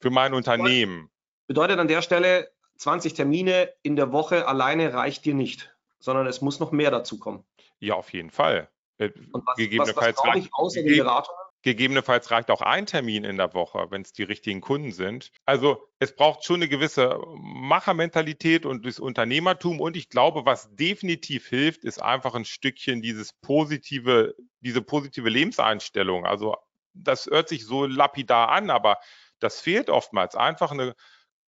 für 0.00 0.10
mein 0.10 0.32
Unternehmen. 0.32 1.10
Bedeutet 1.46 1.78
an 1.78 1.88
der 1.88 2.00
Stelle, 2.00 2.50
20 2.76 3.12
Termine 3.12 3.72
in 3.82 3.96
der 3.96 4.12
Woche 4.12 4.48
alleine 4.48 4.94
reicht 4.94 5.26
dir 5.26 5.34
nicht, 5.34 5.76
sondern 5.98 6.26
es 6.26 6.40
muss 6.40 6.58
noch 6.58 6.72
mehr 6.72 6.90
dazu 6.90 7.18
kommen. 7.18 7.44
Ja, 7.78 7.94
auf 7.94 8.10
jeden 8.14 8.30
Fall. 8.30 8.70
Äh, 8.96 9.10
und 9.32 9.46
was, 9.46 9.56
Gegebenenfalls 9.56 10.16
was, 10.16 10.26
was 10.26 10.36
ich 10.36 10.48
außer 10.54 10.82
den 10.82 10.96
Beratungen? 10.96 11.41
Gegebenenfalls 11.62 12.30
reicht 12.32 12.50
auch 12.50 12.60
ein 12.60 12.86
Termin 12.86 13.22
in 13.22 13.36
der 13.36 13.54
Woche, 13.54 13.86
wenn 13.90 14.02
es 14.02 14.12
die 14.12 14.24
richtigen 14.24 14.60
Kunden 14.60 14.90
sind. 14.90 15.30
Also 15.44 15.88
es 16.00 16.14
braucht 16.16 16.44
schon 16.44 16.56
eine 16.56 16.68
gewisse 16.68 17.20
Machermentalität 17.36 18.66
und 18.66 18.84
das 18.84 18.98
Unternehmertum. 18.98 19.80
Und 19.80 19.96
ich 19.96 20.08
glaube, 20.08 20.44
was 20.44 20.74
definitiv 20.74 21.46
hilft, 21.46 21.84
ist 21.84 22.02
einfach 22.02 22.34
ein 22.34 22.44
Stückchen 22.44 23.00
dieses 23.00 23.32
positive, 23.32 24.34
diese 24.60 24.82
positive 24.82 25.28
Lebenseinstellung. 25.28 26.26
Also 26.26 26.56
das 26.94 27.26
hört 27.26 27.48
sich 27.48 27.64
so 27.64 27.86
lapidar 27.86 28.48
an, 28.48 28.68
aber 28.68 28.98
das 29.38 29.60
fehlt 29.60 29.88
oftmals. 29.88 30.34
Einfach 30.34 30.72
eine 30.72 30.96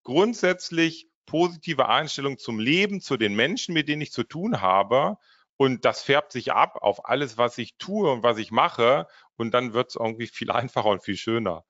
grundsätzlich 0.04 1.08
positive 1.26 1.88
Einstellung 1.88 2.38
zum 2.38 2.60
Leben, 2.60 3.00
zu 3.00 3.16
den 3.16 3.34
Menschen, 3.34 3.74
mit 3.74 3.88
denen 3.88 4.02
ich 4.02 4.12
zu 4.12 4.22
tun 4.22 4.60
habe 4.60 5.18
und 5.56 5.84
das 5.84 6.02
färbt 6.02 6.32
sich 6.32 6.52
ab 6.52 6.78
auf 6.80 7.08
alles, 7.08 7.38
was 7.38 7.58
ich 7.58 7.76
tue 7.76 8.10
und 8.10 8.22
was 8.22 8.38
ich 8.38 8.50
mache. 8.50 9.06
Und 9.36 9.52
dann 9.52 9.72
wird 9.72 9.90
es 9.90 9.96
irgendwie 9.96 10.26
viel 10.26 10.50
einfacher 10.50 10.90
und 10.90 11.02
viel 11.02 11.16
schöner. 11.16 11.64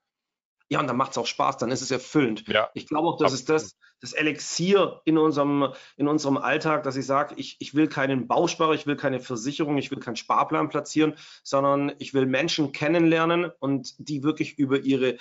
Ja, 0.67 0.79
und 0.79 0.87
dann 0.87 0.97
macht 0.97 1.11
es 1.11 1.17
auch 1.19 1.27
Spaß, 1.27 1.57
dann 1.57 1.69
ist 1.69 1.81
es 1.81 1.91
erfüllend. 1.91 2.47
Ja, 2.47 2.69
ich 2.73 2.87
glaube 2.87 3.07
auch, 3.07 3.17
das 3.17 3.33
ist 3.33 3.49
das, 3.49 3.77
das 4.01 4.13
Elixier 4.13 4.99
in 5.05 5.19
unserem, 5.19 5.73
in 5.95 6.07
unserem 6.07 6.37
Alltag, 6.37 6.81
dass 6.83 6.95
ich 6.95 7.05
sage, 7.05 7.35
ich, 7.37 7.57
ich 7.59 7.75
will 7.75 7.87
keinen 7.87 8.27
Bausparer, 8.27 8.73
ich 8.73 8.87
will 8.87 8.95
keine 8.95 9.19
Versicherung, 9.19 9.77
ich 9.77 9.91
will 9.91 9.99
keinen 9.99 10.15
Sparplan 10.15 10.69
platzieren, 10.69 11.15
sondern 11.43 11.93
ich 11.99 12.15
will 12.15 12.25
Menschen 12.25 12.71
kennenlernen 12.71 13.51
und 13.59 13.93
die 13.99 14.23
wirklich 14.23 14.57
über 14.57 14.79
ihre 14.79 15.17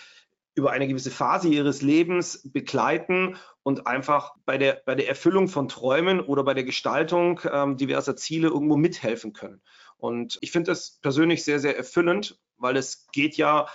über 0.55 0.71
eine 0.71 0.87
gewisse 0.87 1.11
Phase 1.11 1.49
ihres 1.49 1.83
Lebens 1.83 2.49
begleiten 2.53 3.37
und 3.63 3.87
einfach 3.87 4.35
bei 4.45 4.59
der, 4.59 4.83
bei 4.87 4.95
der 4.95 5.09
Erfüllung 5.09 5.49
von 5.49 5.69
Träumen 5.69 6.21
oder 6.21 6.45
bei 6.45 6.55
der 6.55 6.65
Gestaltung 6.65 7.41
ähm, 7.51 7.77
diverser 7.77 8.17
Ziele 8.17 8.49
irgendwo 8.49 8.77
mithelfen 8.77 9.33
können. 9.33 9.63
Und 9.97 10.39
ich 10.43 10.53
finde 10.53 10.71
das 10.71 10.99
persönlich 11.01 11.45
sehr, 11.45 11.59
sehr 11.59 11.77
erfüllend, 11.77 12.39
weil 12.57 12.77
es 12.77 13.07
geht 13.13 13.37
ja 13.37 13.67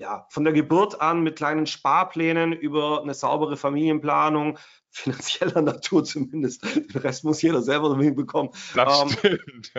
ja, 0.00 0.26
von 0.30 0.44
der 0.44 0.54
Geburt 0.54 1.02
an 1.02 1.20
mit 1.20 1.36
kleinen 1.36 1.66
Sparplänen 1.66 2.54
über 2.54 3.02
eine 3.02 3.12
saubere 3.12 3.58
Familienplanung, 3.58 4.58
finanzieller 4.90 5.60
Natur 5.60 6.04
zumindest. 6.04 6.64
Den 6.74 7.02
Rest 7.02 7.22
muss 7.22 7.42
jeder 7.42 7.60
selber 7.60 7.94
hinbekommen. 7.98 8.50
Das 8.74 9.02
ähm, 9.02 9.08
stimmt. 9.10 9.72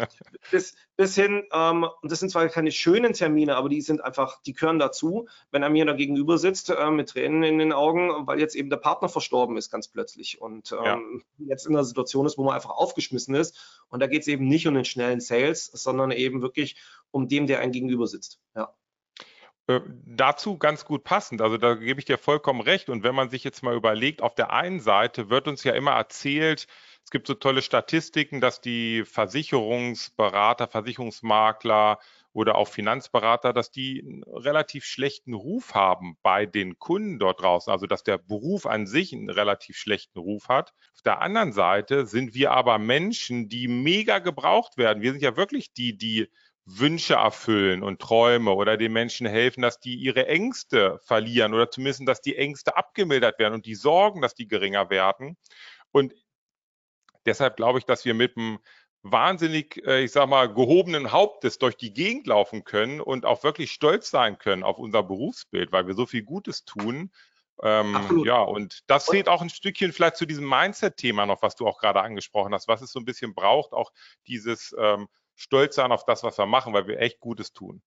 Bis, 0.52 0.76
bis 0.96 1.16
hin, 1.16 1.44
ähm, 1.52 1.88
und 2.04 2.12
das 2.12 2.20
sind 2.20 2.30
zwar 2.30 2.48
keine 2.50 2.72
schönen 2.72 3.14
Termine, 3.14 3.56
aber 3.56 3.68
die 3.68 3.82
sind 3.82 4.04
einfach, 4.04 4.40
die 4.44 4.54
gehören 4.54 4.78
dazu, 4.78 5.28
wenn 5.50 5.64
er 5.64 5.72
mir 5.72 5.86
da 5.86 5.94
gegenüber 5.94 6.38
sitzt 6.38 6.70
äh, 6.70 6.92
mit 6.92 7.10
Tränen 7.10 7.42
in 7.42 7.58
den 7.58 7.74
Augen, 7.74 8.28
weil 8.28 8.40
jetzt 8.40 8.56
eben 8.56 8.70
der 8.70 8.78
Partner 8.78 9.10
verstorben 9.10 9.58
ist, 9.58 9.72
ganz 9.72 9.88
plötzlich. 9.88 10.40
Und 10.40 10.72
ähm, 10.72 11.24
ja. 11.40 11.48
jetzt 11.48 11.66
in 11.66 11.76
einer 11.76 11.84
Situation 11.84 12.28
ist, 12.28 12.38
wo 12.38 12.44
man 12.44 12.54
einfach 12.54 12.70
aufgeschmissen 12.70 13.34
ist. 13.34 13.84
Und 13.90 14.02
da 14.02 14.08
geht 14.08 14.22
es 14.22 14.28
eben 14.28 14.48
nicht 14.48 14.68
um 14.68 14.76
den 14.76 14.86
schnellen 14.86 15.20
Sales, 15.20 15.66
sondern 15.66 16.12
eben 16.12 16.44
wirklich 16.44 16.80
um 17.10 17.28
dem, 17.28 17.48
der 17.48 17.60
einen 17.60 17.72
gegenüber 17.72 18.06
sitzt. 18.06 18.40
Ja. 18.56 18.72
Äh, 19.72 19.82
dazu 20.06 20.58
ganz 20.58 20.86
gut 20.86 21.04
passend. 21.04 21.42
Also 21.42 21.58
da 21.58 21.76
gebe 21.76 22.00
ich 22.00 22.06
dir 22.06 22.18
vollkommen 22.18 22.62
recht. 22.62 22.90
Und 22.90 23.04
wenn 23.04 23.16
man 23.16 23.30
sich 23.30 23.44
jetzt 23.44 23.64
mal 23.64 23.76
überlegt, 23.76 24.22
auf 24.22 24.36
der 24.36 24.52
einen 24.52 24.80
Seite 24.80 25.30
wird 25.30 25.48
uns 25.48 25.64
ja 25.64 25.74
immer 25.74 25.92
erzählt, 25.92 26.68
es 27.04 27.10
gibt 27.10 27.28
so 27.28 27.34
tolle 27.34 27.62
Statistiken, 27.62 28.42
dass 28.42 28.62
die 28.62 29.04
Versicherungsberater, 29.06 30.68
Versicherungsmakler 30.68 32.00
oder 32.34 32.56
auch 32.56 32.68
Finanzberater, 32.68 33.52
dass 33.52 33.72
die 33.72 34.02
einen 34.02 34.24
relativ 34.24 34.86
schlechten 34.86 35.34
Ruf 35.34 35.74
haben 35.74 36.18
bei 36.22 36.46
den 36.46 36.78
Kunden 36.80 37.20
dort 37.20 37.42
draußen. 37.42 37.72
Also 37.72 37.88
dass 37.88 38.04
der 38.04 38.18
Beruf 38.18 38.66
an 38.66 38.86
sich 38.88 39.14
einen 39.14 39.30
relativ 39.30 39.78
schlechten 39.78 40.20
Ruf 40.20 40.48
hat. 40.48 40.74
Auf 40.94 41.02
der 41.04 41.22
anderen 41.22 41.54
Seite 41.54 42.06
sind 42.06 42.34
wir 42.34 42.52
aber 42.52 42.78
Menschen, 42.78 43.50
die 43.50 43.68
mega 43.68 44.20
gebraucht 44.20 44.78
werden. 44.78 45.02
Wir 45.02 45.12
sind 45.12 45.22
ja 45.22 45.36
wirklich 45.36 45.74
die, 45.74 45.98
die 45.98 46.30
Wünsche 46.66 47.16
erfüllen 47.16 47.84
und 47.84 48.00
Träume 48.00 48.52
oder 48.54 48.78
den 48.78 48.94
Menschen 48.94 49.26
helfen, 49.26 49.62
dass 49.62 49.80
die 49.80 49.96
ihre 49.96 50.28
Ängste 50.28 51.00
verlieren 51.04 51.54
oder 51.54 51.70
zumindest, 51.72 52.08
dass 52.08 52.22
die 52.22 52.36
Ängste 52.38 52.78
abgemildert 52.78 53.40
werden 53.40 53.56
und 53.56 53.66
die 53.66 53.76
Sorgen, 53.76 54.22
dass 54.22 54.36
die 54.36 54.48
geringer 54.48 54.90
werden. 54.90 55.38
Und 55.92 56.14
deshalb 57.26 57.56
glaube 57.58 57.80
ich, 57.80 57.86
dass 57.86 58.06
wir 58.06 58.14
mit 58.14 58.38
einem 58.38 58.60
wahnsinnig, 59.04 59.82
äh, 59.86 60.04
ich 60.04 60.12
sag 60.12 60.30
mal, 60.30 60.54
gehobenen 60.54 61.12
Hauptes 61.12 61.58
durch 61.58 61.76
die 61.76 61.94
Gegend 61.94 62.28
laufen 62.28 62.64
können 62.64 63.02
und 63.02 63.26
auch 63.26 63.44
wirklich 63.44 63.72
stolz 63.72 64.12
sein 64.12 64.38
können 64.38 64.64
auf 64.64 64.78
unser 64.78 65.04
Berufsbild, 65.04 65.72
weil 65.72 65.88
wir 65.88 65.96
so 65.96 66.06
viel 66.06 66.24
Gutes 66.24 66.66
tun. 66.66 67.12
Ähm, 67.64 68.24
ja, 68.26 68.42
und 68.42 68.82
das 68.88 69.06
zählt 69.06 69.30
auch 69.30 69.42
ein 69.42 69.50
Stückchen 69.50 69.94
vielleicht 69.94 70.18
zu 70.18 70.26
diesem 70.26 70.48
Mindset-Thema 70.48 71.26
noch, 71.26 71.42
was 71.42 71.56
du 71.56 71.68
auch 71.68 71.78
gerade 71.78 72.02
angesprochen 72.02 72.54
hast, 72.54 72.68
was 72.68 72.82
es 72.82 72.92
so 72.92 73.00
ein 73.00 73.06
bisschen 73.06 73.36
braucht, 73.36 73.74
auch 73.74 73.92
dieses 74.26 74.76
ähm, 74.80 75.08
stolz 75.42 75.76
sein 75.76 75.92
auf 75.92 76.06
das, 76.06 76.24
was 76.24 76.38
wir 76.38 76.46
machen, 76.46 76.74
weil 76.74 76.88
wir 76.88 77.00
echt 77.00 77.20
Gutes 77.20 77.52
tun. 77.54 77.82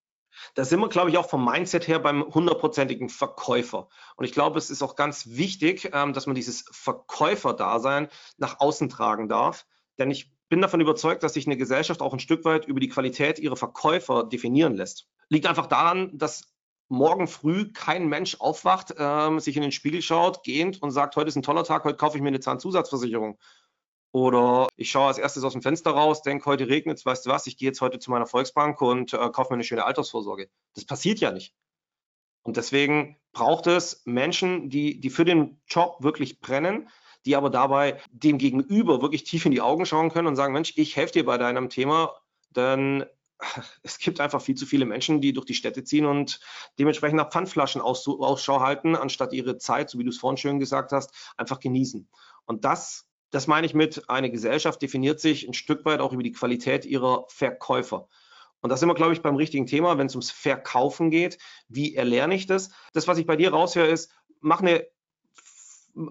Da 0.54 0.64
sind 0.64 0.80
wir, 0.80 0.88
glaube 0.88 1.10
ich, 1.10 1.18
auch 1.18 1.28
vom 1.28 1.44
Mindset 1.44 1.86
her 1.86 2.00
beim 2.00 2.24
hundertprozentigen 2.24 3.08
Verkäufer. 3.08 3.88
Und 4.16 4.24
ich 4.24 4.32
glaube, 4.32 4.58
es 4.58 4.68
ist 4.68 4.82
auch 4.82 4.96
ganz 4.96 5.28
wichtig, 5.28 5.90
ähm, 5.92 6.12
dass 6.12 6.26
man 6.26 6.34
dieses 6.34 6.64
Verkäuferdasein 6.72 8.08
nach 8.36 8.58
außen 8.58 8.88
tragen 8.88 9.28
darf. 9.28 9.64
Denn 9.98 10.10
ich 10.10 10.32
bin 10.48 10.60
davon 10.60 10.80
überzeugt, 10.80 11.22
dass 11.22 11.34
sich 11.34 11.46
eine 11.46 11.56
Gesellschaft 11.56 12.00
auch 12.00 12.12
ein 12.12 12.18
Stück 12.18 12.44
weit 12.44 12.66
über 12.66 12.80
die 12.80 12.88
Qualität 12.88 13.38
ihrer 13.38 13.56
Verkäufer 13.56 14.24
definieren 14.24 14.74
lässt. 14.74 15.08
Liegt 15.28 15.46
einfach 15.46 15.66
daran, 15.66 16.10
dass 16.18 16.54
morgen 16.88 17.28
früh 17.28 17.72
kein 17.72 18.08
Mensch 18.08 18.36
aufwacht, 18.40 18.94
ähm, 18.98 19.40
sich 19.40 19.56
in 19.56 19.62
den 19.62 19.72
Spiegel 19.72 20.02
schaut, 20.02 20.42
gehend 20.42 20.82
und 20.82 20.90
sagt, 20.90 21.16
heute 21.16 21.28
ist 21.28 21.36
ein 21.36 21.42
toller 21.42 21.64
Tag, 21.64 21.84
heute 21.84 21.96
kaufe 21.96 22.16
ich 22.16 22.22
mir 22.22 22.28
eine 22.28 22.40
Zahnzusatzversicherung, 22.40 23.38
oder 24.14 24.68
ich 24.76 24.92
schaue 24.92 25.08
als 25.08 25.18
erstes 25.18 25.42
aus 25.42 25.54
dem 25.54 25.62
Fenster 25.62 25.90
raus, 25.90 26.22
denke, 26.22 26.46
heute 26.46 26.68
regnet 26.68 26.98
es, 26.98 27.04
weißt 27.04 27.26
du 27.26 27.30
was, 27.30 27.48
ich 27.48 27.56
gehe 27.56 27.66
jetzt 27.66 27.80
heute 27.80 27.98
zu 27.98 28.12
meiner 28.12 28.26
Volksbank 28.26 28.80
und 28.80 29.12
äh, 29.12 29.16
kaufe 29.30 29.52
mir 29.52 29.54
eine 29.54 29.64
schöne 29.64 29.84
Altersvorsorge. 29.84 30.48
Das 30.76 30.84
passiert 30.84 31.18
ja 31.18 31.32
nicht. 31.32 31.52
Und 32.44 32.56
deswegen 32.56 33.16
braucht 33.32 33.66
es 33.66 34.02
Menschen, 34.04 34.70
die, 34.70 35.00
die 35.00 35.10
für 35.10 35.24
den 35.24 35.60
Job 35.66 35.96
wirklich 35.98 36.38
brennen, 36.38 36.88
die 37.26 37.34
aber 37.34 37.50
dabei 37.50 38.00
dem 38.12 38.38
Gegenüber 38.38 39.02
wirklich 39.02 39.24
tief 39.24 39.46
in 39.46 39.50
die 39.50 39.62
Augen 39.62 39.84
schauen 39.84 40.10
können 40.10 40.28
und 40.28 40.36
sagen, 40.36 40.52
Mensch, 40.52 40.74
ich 40.76 40.94
helfe 40.94 41.14
dir 41.14 41.24
bei 41.24 41.36
deinem 41.36 41.68
Thema, 41.68 42.14
denn 42.50 43.04
es 43.82 43.98
gibt 43.98 44.20
einfach 44.20 44.40
viel 44.40 44.54
zu 44.54 44.64
viele 44.64 44.84
Menschen, 44.84 45.22
die 45.22 45.32
durch 45.32 45.46
die 45.46 45.54
Städte 45.54 45.82
ziehen 45.82 46.06
und 46.06 46.38
dementsprechend 46.78 47.16
nach 47.16 47.32
Pfandflaschen 47.32 47.80
Ausschau 47.80 48.60
halten, 48.60 48.94
anstatt 48.94 49.32
ihre 49.32 49.58
Zeit, 49.58 49.90
so 49.90 49.98
wie 49.98 50.04
du 50.04 50.10
es 50.10 50.18
vorhin 50.18 50.36
schön 50.36 50.60
gesagt 50.60 50.92
hast, 50.92 51.12
einfach 51.36 51.58
genießen. 51.58 52.08
Und 52.44 52.64
das 52.64 53.08
das 53.34 53.48
meine 53.48 53.66
ich 53.66 53.74
mit, 53.74 54.08
eine 54.08 54.30
Gesellschaft 54.30 54.80
definiert 54.80 55.18
sich 55.18 55.48
ein 55.48 55.54
Stück 55.54 55.84
weit 55.84 55.98
auch 55.98 56.12
über 56.12 56.22
die 56.22 56.30
Qualität 56.30 56.86
ihrer 56.86 57.24
Verkäufer. 57.28 58.08
Und 58.60 58.70
da 58.70 58.76
sind 58.76 58.88
wir, 58.88 58.94
glaube 58.94 59.12
ich, 59.12 59.22
beim 59.22 59.34
richtigen 59.34 59.66
Thema, 59.66 59.98
wenn 59.98 60.06
es 60.06 60.14
ums 60.14 60.30
Verkaufen 60.30 61.10
geht. 61.10 61.38
Wie 61.68 61.96
erlerne 61.96 62.36
ich 62.36 62.46
das? 62.46 62.70
Das, 62.92 63.08
was 63.08 63.18
ich 63.18 63.26
bei 63.26 63.34
dir 63.34 63.50
raushöre, 63.50 63.88
ist, 63.88 64.12
mach 64.40 64.60
eine 64.60 64.86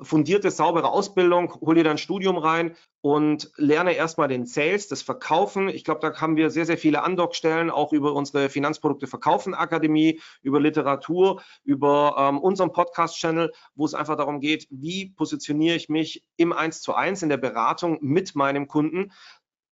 fundierte, 0.01 0.49
saubere 0.49 0.89
Ausbildung, 0.89 1.53
hol 1.61 1.75
dir 1.75 1.83
dein 1.83 1.97
Studium 1.97 2.37
rein 2.37 2.75
und 3.01 3.51
lerne 3.57 3.93
erstmal 3.93 4.29
den 4.29 4.45
Sales, 4.45 4.87
das 4.87 5.01
Verkaufen. 5.01 5.67
Ich 5.67 5.83
glaube, 5.83 5.99
da 5.99 6.19
haben 6.21 6.37
wir 6.37 6.49
sehr, 6.49 6.65
sehr 6.65 6.77
viele 6.77 7.03
Andockstellen, 7.03 7.69
auch 7.69 7.91
über 7.91 8.13
unsere 8.13 8.49
Finanzprodukte 8.49 9.07
Verkaufen 9.07 9.53
Akademie, 9.53 10.21
über 10.41 10.59
Literatur, 10.59 11.41
über 11.63 12.15
ähm, 12.17 12.39
unseren 12.39 12.71
Podcast-Channel, 12.71 13.51
wo 13.75 13.85
es 13.85 13.93
einfach 13.93 14.15
darum 14.15 14.39
geht, 14.39 14.67
wie 14.69 15.09
positioniere 15.09 15.75
ich 15.75 15.89
mich 15.89 16.23
im 16.37 16.53
Eins 16.53 16.81
zu 16.81 16.93
eins 16.93 17.21
in 17.21 17.29
der 17.29 17.37
Beratung 17.37 17.97
mit 18.01 18.35
meinem 18.35 18.67
Kunden. 18.67 19.11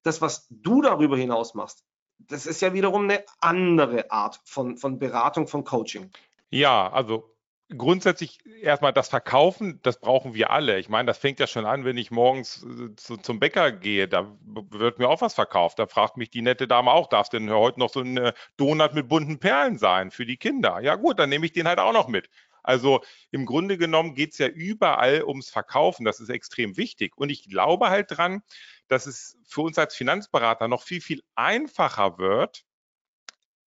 Das, 0.03 0.21
was 0.21 0.47
du 0.49 0.81
darüber 0.81 1.15
hinaus 1.15 1.53
machst, 1.53 1.85
das 2.17 2.45
ist 2.45 2.61
ja 2.61 2.73
wiederum 2.73 3.03
eine 3.03 3.23
andere 3.39 4.11
Art 4.11 4.41
von, 4.43 4.77
von 4.77 4.99
Beratung, 4.99 5.47
von 5.47 5.63
Coaching. 5.63 6.11
Ja, 6.49 6.91
also 6.91 7.30
grundsätzlich 7.77 8.39
erstmal 8.61 8.93
das 8.93 9.09
Verkaufen, 9.09 9.79
das 9.83 9.99
brauchen 9.99 10.33
wir 10.33 10.51
alle. 10.51 10.79
Ich 10.79 10.89
meine, 10.89 11.07
das 11.07 11.17
fängt 11.17 11.39
ja 11.39 11.47
schon 11.47 11.65
an, 11.65 11.85
wenn 11.85 11.97
ich 11.97 12.11
morgens 12.11 12.63
äh, 12.63 12.95
zu, 12.95 13.17
zum 13.17 13.39
Bäcker 13.39 13.71
gehe, 13.71 14.07
da 14.07 14.37
wird 14.69 14.99
mir 14.99 15.09
auch 15.09 15.21
was 15.21 15.33
verkauft. 15.33 15.79
Da 15.79 15.87
fragt 15.87 16.17
mich 16.17 16.29
die 16.29 16.41
nette 16.41 16.67
Dame 16.67 16.91
auch, 16.91 17.07
darf 17.07 17.29
denn 17.29 17.49
heute 17.49 17.79
noch 17.79 17.89
so 17.89 18.01
ein 18.01 18.31
Donut 18.57 18.93
mit 18.93 19.07
bunten 19.07 19.39
Perlen 19.39 19.77
sein 19.77 20.11
für 20.11 20.25
die 20.25 20.37
Kinder? 20.37 20.79
Ja 20.81 20.95
gut, 20.95 21.19
dann 21.19 21.29
nehme 21.29 21.45
ich 21.45 21.53
den 21.53 21.67
halt 21.67 21.79
auch 21.79 21.93
noch 21.93 22.07
mit. 22.07 22.29
Also 22.63 23.01
im 23.31 23.45
Grunde 23.45 23.77
genommen 23.77 24.13
geht 24.13 24.33
es 24.33 24.37
ja 24.37 24.47
überall 24.47 25.23
ums 25.23 25.49
Verkaufen. 25.49 26.05
Das 26.05 26.19
ist 26.19 26.29
extrem 26.29 26.77
wichtig. 26.77 27.17
Und 27.17 27.29
ich 27.29 27.49
glaube 27.49 27.89
halt 27.89 28.11
dran, 28.11 28.43
dass 28.87 29.05
es 29.05 29.37
für 29.47 29.61
uns 29.61 29.77
als 29.77 29.95
Finanzberater 29.95 30.67
noch 30.67 30.83
viel, 30.83 31.01
viel 31.01 31.23
einfacher 31.35 32.17
wird, 32.17 32.65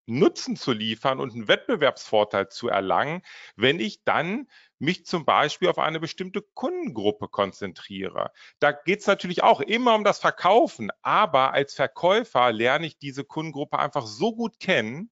Nutzen 0.05 0.55
zu 0.55 0.71
liefern 0.71 1.19
und 1.19 1.33
einen 1.33 1.47
Wettbewerbsvorteil 1.47 2.49
zu 2.49 2.67
erlangen, 2.67 3.21
wenn 3.55 3.79
ich 3.79 4.03
dann 4.03 4.47
mich 4.77 5.05
zum 5.05 5.25
Beispiel 5.25 5.69
auf 5.69 5.79
eine 5.79 5.99
bestimmte 5.99 6.41
Kundengruppe 6.41 7.27
konzentriere. 7.27 8.31
Da 8.59 8.71
geht 8.71 8.99
es 8.99 9.07
natürlich 9.07 9.43
auch 9.43 9.61
immer 9.61 9.95
um 9.95 10.03
das 10.03 10.19
Verkaufen, 10.19 10.91
aber 11.01 11.53
als 11.53 11.73
Verkäufer 11.73 12.51
lerne 12.51 12.85
ich 12.85 12.97
diese 12.97 13.23
Kundengruppe 13.23 13.79
einfach 13.79 14.05
so 14.05 14.35
gut 14.35 14.59
kennen, 14.59 15.09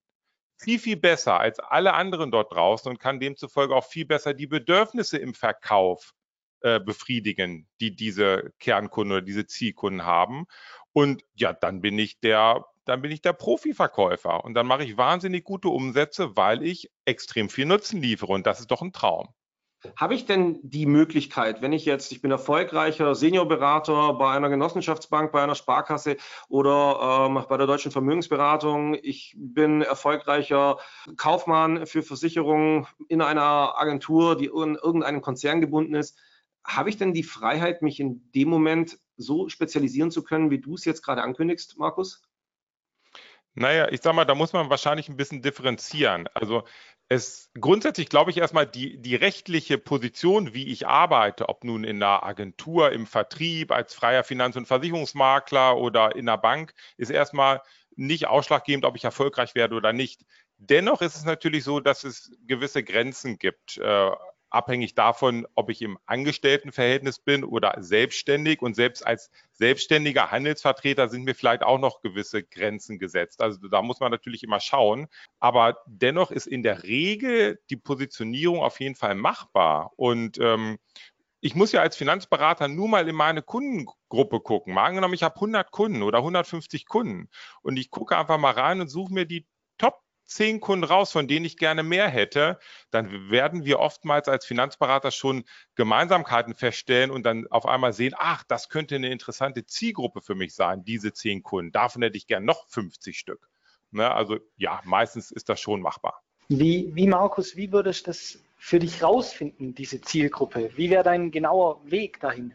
viel, 0.58 0.78
viel 0.78 0.96
besser 0.96 1.40
als 1.40 1.58
alle 1.58 1.94
anderen 1.94 2.30
dort 2.30 2.52
draußen 2.52 2.90
und 2.90 2.98
kann 2.98 3.20
demzufolge 3.20 3.74
auch 3.74 3.84
viel 3.84 4.06
besser 4.06 4.34
die 4.34 4.46
Bedürfnisse 4.46 5.18
im 5.18 5.34
Verkauf 5.34 6.14
äh, 6.60 6.80
befriedigen, 6.80 7.68
die 7.80 7.94
diese 7.94 8.52
Kernkunden 8.60 9.12
oder 9.12 9.22
diese 9.22 9.46
Zielkunden 9.46 10.04
haben. 10.04 10.46
Und 10.92 11.24
ja, 11.34 11.52
dann 11.52 11.80
bin 11.80 11.98
ich 11.98 12.20
der 12.20 12.64
dann 12.84 13.02
bin 13.02 13.10
ich 13.10 13.22
der 13.22 13.32
Profiverkäufer 13.32 14.44
und 14.44 14.54
dann 14.54 14.66
mache 14.66 14.84
ich 14.84 14.96
wahnsinnig 14.96 15.44
gute 15.44 15.68
Umsätze, 15.68 16.36
weil 16.36 16.62
ich 16.62 16.90
extrem 17.04 17.48
viel 17.48 17.66
Nutzen 17.66 18.00
liefere 18.00 18.32
und 18.32 18.46
das 18.46 18.60
ist 18.60 18.70
doch 18.70 18.82
ein 18.82 18.92
Traum. 18.92 19.28
Habe 19.98 20.14
ich 20.14 20.24
denn 20.24 20.58
die 20.62 20.86
Möglichkeit, 20.86 21.60
wenn 21.60 21.72
ich 21.72 21.84
jetzt, 21.84 22.10
ich 22.10 22.22
bin 22.22 22.30
erfolgreicher 22.30 23.14
Seniorberater 23.14 24.14
bei 24.14 24.32
einer 24.32 24.48
Genossenschaftsbank, 24.48 25.30
bei 25.30 25.42
einer 25.42 25.54
Sparkasse 25.54 26.16
oder 26.48 27.26
ähm, 27.28 27.44
bei 27.48 27.56
der 27.56 27.66
Deutschen 27.66 27.92
Vermögensberatung, 27.92 28.96
ich 29.02 29.34
bin 29.36 29.82
erfolgreicher 29.82 30.78
Kaufmann 31.16 31.86
für 31.86 32.02
Versicherungen 32.02 32.86
in 33.08 33.20
einer 33.20 33.78
Agentur, 33.78 34.36
die 34.36 34.46
in 34.46 34.76
irgendeinem 34.76 35.20
Konzern 35.20 35.60
gebunden 35.60 35.94
ist, 35.94 36.18
habe 36.64 36.88
ich 36.88 36.96
denn 36.96 37.12
die 37.12 37.22
Freiheit, 37.22 37.82
mich 37.82 38.00
in 38.00 38.30
dem 38.34 38.48
Moment 38.48 38.98
so 39.16 39.48
spezialisieren 39.48 40.10
zu 40.10 40.24
können, 40.24 40.50
wie 40.50 40.60
du 40.60 40.74
es 40.74 40.84
jetzt 40.86 41.02
gerade 41.02 41.22
ankündigst, 41.22 41.78
Markus? 41.78 42.22
Naja, 43.54 43.88
ich 43.90 44.00
sag 44.02 44.14
mal, 44.14 44.24
da 44.24 44.34
muss 44.34 44.52
man 44.52 44.70
wahrscheinlich 44.70 45.08
ein 45.08 45.16
bisschen 45.16 45.42
differenzieren. 45.42 46.28
Also 46.34 46.64
es 47.08 47.50
grundsätzlich 47.60 48.08
glaube 48.08 48.30
ich 48.30 48.38
erstmal 48.38 48.66
die, 48.66 49.00
die 49.00 49.14
rechtliche 49.14 49.78
Position, 49.78 50.54
wie 50.54 50.68
ich 50.72 50.86
arbeite, 50.86 51.48
ob 51.48 51.62
nun 51.64 51.84
in 51.84 52.02
einer 52.02 52.24
Agentur, 52.24 52.92
im 52.92 53.06
Vertrieb, 53.06 53.70
als 53.70 53.94
freier 53.94 54.24
Finanz- 54.24 54.56
und 54.56 54.66
Versicherungsmakler 54.66 55.76
oder 55.76 56.16
in 56.16 56.28
einer 56.28 56.38
Bank, 56.38 56.74
ist 56.96 57.10
erstmal 57.10 57.62
nicht 57.96 58.26
ausschlaggebend, 58.26 58.84
ob 58.84 58.96
ich 58.96 59.04
erfolgreich 59.04 59.54
werde 59.54 59.76
oder 59.76 59.92
nicht. 59.92 60.22
Dennoch 60.56 61.00
ist 61.02 61.16
es 61.16 61.24
natürlich 61.24 61.62
so, 61.64 61.80
dass 61.80 62.04
es 62.04 62.32
gewisse 62.46 62.82
Grenzen 62.82 63.38
gibt. 63.38 63.78
Abhängig 64.54 64.94
davon, 64.94 65.46
ob 65.54 65.68
ich 65.68 65.82
im 65.82 65.98
Angestelltenverhältnis 66.06 67.18
bin 67.18 67.44
oder 67.44 67.74
selbstständig. 67.80 68.62
Und 68.62 68.74
selbst 68.76 69.06
als 69.06 69.30
selbstständiger 69.52 70.30
Handelsvertreter 70.30 71.08
sind 71.08 71.24
mir 71.24 71.34
vielleicht 71.34 71.62
auch 71.62 71.78
noch 71.78 72.00
gewisse 72.00 72.42
Grenzen 72.42 72.98
gesetzt. 72.98 73.42
Also 73.42 73.68
da 73.68 73.82
muss 73.82 74.00
man 74.00 74.10
natürlich 74.10 74.42
immer 74.42 74.60
schauen. 74.60 75.08
Aber 75.40 75.78
dennoch 75.86 76.30
ist 76.30 76.46
in 76.46 76.62
der 76.62 76.84
Regel 76.84 77.60
die 77.70 77.76
Positionierung 77.76 78.60
auf 78.60 78.80
jeden 78.80 78.94
Fall 78.94 79.14
machbar. 79.14 79.92
Und 79.96 80.38
ähm, 80.38 80.78
ich 81.44 81.54
muss 81.54 81.72
ja 81.72 81.82
als 81.82 81.94
Finanzberater 81.94 82.68
nur 82.68 82.88
mal 82.88 83.06
in 83.06 83.14
meine 83.14 83.42
Kundengruppe 83.42 84.40
gucken. 84.40 84.72
Mal 84.72 84.86
angenommen, 84.86 85.12
ich 85.12 85.22
habe 85.22 85.34
100 85.34 85.70
Kunden 85.72 86.02
oder 86.02 86.18
150 86.18 86.86
Kunden 86.86 87.28
und 87.60 87.76
ich 87.76 87.90
gucke 87.90 88.16
einfach 88.16 88.38
mal 88.38 88.52
rein 88.52 88.80
und 88.80 88.88
suche 88.88 89.12
mir 89.12 89.26
die 89.26 89.46
10 90.24 90.60
Kunden 90.60 90.84
raus, 90.84 91.12
von 91.12 91.28
denen 91.28 91.44
ich 91.44 91.56
gerne 91.56 91.82
mehr 91.82 92.08
hätte, 92.08 92.58
dann 92.90 93.30
werden 93.30 93.64
wir 93.64 93.78
oftmals 93.80 94.28
als 94.28 94.46
Finanzberater 94.46 95.10
schon 95.10 95.44
Gemeinsamkeiten 95.74 96.54
feststellen 96.54 97.10
und 97.10 97.24
dann 97.24 97.46
auf 97.48 97.66
einmal 97.66 97.92
sehen, 97.92 98.14
ach, 98.16 98.44
das 98.44 98.68
könnte 98.68 98.96
eine 98.96 99.10
interessante 99.10 99.66
Zielgruppe 99.66 100.20
für 100.20 100.34
mich 100.34 100.54
sein, 100.54 100.84
diese 100.84 101.12
10 101.12 101.42
Kunden. 101.42 101.72
Davon 101.72 102.02
hätte 102.02 102.16
ich 102.16 102.26
gern 102.26 102.44
noch 102.44 102.68
50 102.68 103.18
Stück. 103.18 103.48
Ne? 103.90 104.10
Also 104.10 104.38
ja, 104.56 104.80
meistens 104.84 105.30
ist 105.30 105.48
das 105.48 105.60
schon 105.60 105.80
machbar. 105.80 106.22
Wie, 106.48 106.90
wie 106.94 107.06
Markus, 107.06 107.56
wie 107.56 107.72
würdest 107.72 108.06
du 108.06 108.10
das 108.10 108.38
für 108.56 108.78
dich 108.78 109.02
rausfinden, 109.02 109.74
diese 109.74 110.00
Zielgruppe? 110.00 110.70
Wie 110.76 110.90
wäre 110.90 111.02
dein 111.02 111.30
genauer 111.30 111.80
Weg 111.90 112.20
dahin? 112.20 112.54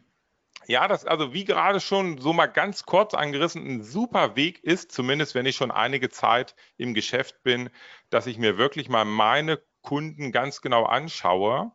Ja, 0.69 0.87
das 0.87 1.03
also 1.03 1.33
wie 1.33 1.45
gerade 1.45 1.79
schon 1.79 2.19
so 2.19 2.31
mal 2.31 2.45
ganz 2.45 2.83
kurz 2.85 3.15
angerissen, 3.15 3.65
ein 3.65 3.83
super 3.83 4.35
Weg 4.35 4.63
ist, 4.63 4.91
zumindest 4.91 5.33
wenn 5.33 5.47
ich 5.47 5.55
schon 5.55 5.71
einige 5.71 6.09
Zeit 6.09 6.55
im 6.77 6.93
Geschäft 6.93 7.41
bin, 7.41 7.71
dass 8.11 8.27
ich 8.27 8.37
mir 8.37 8.59
wirklich 8.59 8.87
mal 8.87 9.03
meine 9.03 9.63
Kunden 9.81 10.31
ganz 10.31 10.61
genau 10.61 10.85
anschaue 10.85 11.71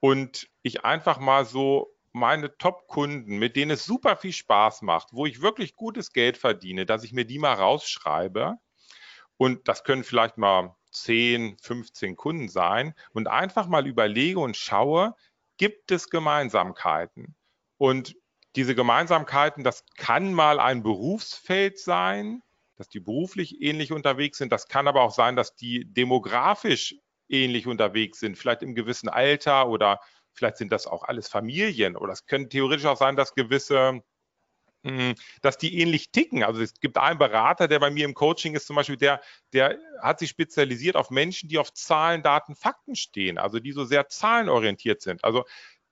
und 0.00 0.50
ich 0.62 0.84
einfach 0.84 1.18
mal 1.18 1.46
so 1.46 1.96
meine 2.12 2.54
Top-Kunden, 2.58 3.38
mit 3.38 3.56
denen 3.56 3.70
es 3.70 3.86
super 3.86 4.16
viel 4.16 4.34
Spaß 4.34 4.82
macht, 4.82 5.14
wo 5.14 5.24
ich 5.24 5.40
wirklich 5.40 5.74
gutes 5.74 6.12
Geld 6.12 6.36
verdiene, 6.36 6.84
dass 6.84 7.04
ich 7.04 7.14
mir 7.14 7.24
die 7.24 7.38
mal 7.38 7.54
rausschreibe. 7.54 8.56
Und 9.38 9.66
das 9.66 9.82
können 9.82 10.04
vielleicht 10.04 10.36
mal 10.36 10.76
10, 10.92 11.56
15 11.62 12.16
Kunden 12.16 12.50
sein 12.50 12.94
und 13.14 13.28
einfach 13.28 13.66
mal 13.66 13.86
überlege 13.86 14.40
und 14.40 14.58
schaue, 14.58 15.14
gibt 15.56 15.90
es 15.90 16.10
Gemeinsamkeiten? 16.10 17.34
Und 17.78 18.14
diese 18.56 18.74
Gemeinsamkeiten, 18.74 19.64
das 19.64 19.84
kann 19.96 20.32
mal 20.32 20.58
ein 20.58 20.82
Berufsfeld 20.82 21.78
sein, 21.78 22.42
dass 22.76 22.88
die 22.88 23.00
beruflich 23.00 23.60
ähnlich 23.60 23.92
unterwegs 23.92 24.38
sind. 24.38 24.52
Das 24.52 24.68
kann 24.68 24.88
aber 24.88 25.02
auch 25.02 25.12
sein, 25.12 25.36
dass 25.36 25.54
die 25.56 25.84
demografisch 25.92 26.94
ähnlich 27.28 27.66
unterwegs 27.66 28.20
sind, 28.20 28.38
vielleicht 28.38 28.62
im 28.62 28.74
gewissen 28.74 29.08
Alter 29.08 29.68
oder 29.68 30.00
vielleicht 30.32 30.58
sind 30.58 30.72
das 30.72 30.86
auch 30.86 31.02
alles 31.02 31.28
Familien 31.28 31.96
oder 31.96 32.12
es 32.12 32.26
könnte 32.26 32.50
theoretisch 32.50 32.86
auch 32.86 32.98
sein, 32.98 33.16
dass 33.16 33.34
gewisse 33.34 34.02
hm, 34.86 35.14
dass 35.42 35.58
die 35.58 35.80
ähnlich 35.80 36.12
ticken. 36.12 36.44
Also 36.44 36.60
es 36.62 36.74
gibt 36.74 36.96
einen 36.96 37.18
Berater, 37.18 37.66
der 37.66 37.80
bei 37.80 37.90
mir 37.90 38.04
im 38.04 38.14
Coaching 38.14 38.54
ist 38.54 38.68
zum 38.68 38.76
Beispiel, 38.76 38.96
der, 38.96 39.20
der 39.52 39.78
hat 40.00 40.20
sich 40.20 40.30
spezialisiert 40.30 40.94
auf 40.94 41.10
Menschen, 41.10 41.48
die 41.48 41.58
auf 41.58 41.72
Zahlen, 41.72 42.22
Daten, 42.22 42.54
Fakten 42.54 42.94
stehen, 42.94 43.36
also 43.38 43.58
die 43.58 43.72
so 43.72 43.84
sehr 43.84 44.08
zahlenorientiert 44.08 45.02
sind. 45.02 45.24
Also 45.24 45.44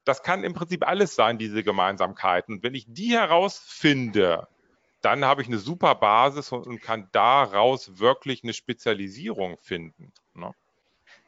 das 0.04 0.22
kann 0.22 0.44
im 0.44 0.54
Prinzip 0.54 0.86
alles 0.86 1.14
sein, 1.14 1.38
diese 1.38 1.62
Gemeinsamkeiten. 1.62 2.56
Und 2.56 2.62
wenn 2.62 2.74
ich 2.74 2.86
die 2.88 3.12
herausfinde, 3.12 4.46
dann 5.00 5.24
habe 5.24 5.42
ich 5.42 5.48
eine 5.48 5.58
super 5.58 5.94
Basis 5.94 6.52
und, 6.52 6.66
und 6.66 6.80
kann 6.80 7.08
daraus 7.12 7.98
wirklich 7.98 8.42
eine 8.42 8.52
Spezialisierung 8.52 9.58
finden. 9.58 10.12
Ne? 10.34 10.54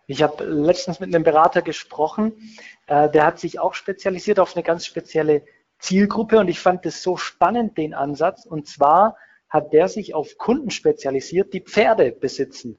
Ich 0.07 0.23
habe 0.23 0.45
letztens 0.45 1.01
mit 1.01 1.15
einem 1.15 1.25
Berater 1.25 1.63
gesprochen, 1.63 2.55
äh, 2.87 3.11
der 3.11 3.27
hat 3.27 3.39
sich 3.39 3.59
auch 3.59 3.75
spezialisiert 3.75 4.39
auf 4.39 4.55
eine 4.55 4.63
ganz 4.63 4.87
spezielle 4.87 5.45
Zielgruppe 5.79 6.39
und 6.39 6.49
ich 6.49 6.61
fand 6.61 6.87
es 6.87 7.03
so 7.03 7.17
spannend, 7.17 7.77
den 7.77 7.93
Ansatz. 7.93 8.47
Und 8.47 8.67
zwar 8.67 9.17
hat 9.49 9.73
der 9.73 9.89
sich 9.89 10.15
auf 10.15 10.39
Kunden 10.39 10.71
spezialisiert, 10.71 11.53
die 11.53 11.61
Pferde 11.61 12.13
besitzen. 12.13 12.79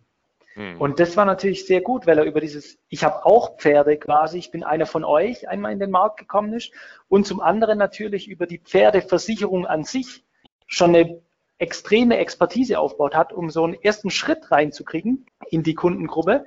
Hm. 0.57 0.81
Und 0.81 0.99
das 0.99 1.15
war 1.15 1.25
natürlich 1.25 1.67
sehr 1.67 1.81
gut, 1.81 2.07
weil 2.07 2.17
er 2.17 2.25
über 2.25 2.41
dieses, 2.41 2.79
ich 2.89 3.03
habe 3.03 3.25
auch 3.25 3.57
Pferde 3.57 3.97
quasi, 3.97 4.39
ich 4.39 4.49
bin 4.49 4.63
einer 4.63 4.87
von 4.87 5.03
euch, 5.05 5.47
einmal 5.47 5.71
in 5.71 5.79
den 5.79 5.91
Markt 5.91 6.17
gekommen 6.17 6.51
ist 6.53 6.71
und 7.07 7.27
zum 7.27 7.41
anderen 7.41 7.77
natürlich 7.77 8.27
über 8.27 8.47
die 8.47 8.57
Pferdeversicherung 8.57 9.67
an 9.67 9.83
sich 9.83 10.25
schon 10.65 10.95
eine 10.95 11.21
extreme 11.59 12.17
Expertise 12.17 12.79
aufgebaut 12.79 13.15
hat, 13.15 13.33
um 13.33 13.51
so 13.51 13.63
einen 13.63 13.75
ersten 13.75 14.09
Schritt 14.09 14.51
reinzukriegen 14.51 15.27
in 15.49 15.61
die 15.61 15.75
Kundengruppe 15.75 16.45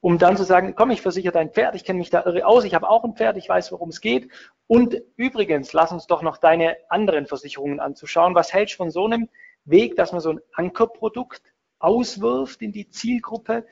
um 0.00 0.18
dann 0.18 0.36
zu 0.36 0.44
sagen, 0.44 0.74
komm, 0.76 0.92
ich 0.92 1.02
versichere 1.02 1.32
dein 1.32 1.50
Pferd, 1.50 1.74
ich 1.74 1.82
kenne 1.82 1.98
mich 1.98 2.10
da 2.10 2.24
irre 2.24 2.46
aus, 2.46 2.62
ich 2.62 2.74
habe 2.74 2.88
auch 2.88 3.02
ein 3.02 3.16
Pferd, 3.16 3.36
ich 3.38 3.48
weiß, 3.48 3.72
worum 3.72 3.88
es 3.88 4.00
geht. 4.00 4.30
Und 4.68 5.02
übrigens, 5.16 5.72
lass 5.72 5.90
uns 5.90 6.06
doch 6.06 6.22
noch 6.22 6.36
deine 6.36 6.76
anderen 6.88 7.26
Versicherungen 7.26 7.80
anzuschauen. 7.80 8.36
Was 8.36 8.52
hältst 8.52 8.74
du 8.74 8.76
von 8.76 8.90
so 8.92 9.04
einem 9.06 9.28
Weg, 9.64 9.96
dass 9.96 10.12
man 10.12 10.20
so 10.20 10.30
ein 10.30 10.40
Ankerprodukt 10.52 11.42
auswirft 11.78 12.62
in 12.62 12.72
die 12.72 12.88
Zielgruppe, 12.88 13.66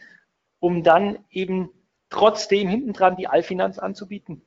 um 0.58 0.82
dann 0.82 1.24
eben 1.30 1.70
trotzdem 2.10 2.68
hintendran 2.68 3.16
die 3.16 3.28
Allfinanz 3.28 3.78
anzubieten? 3.78 4.42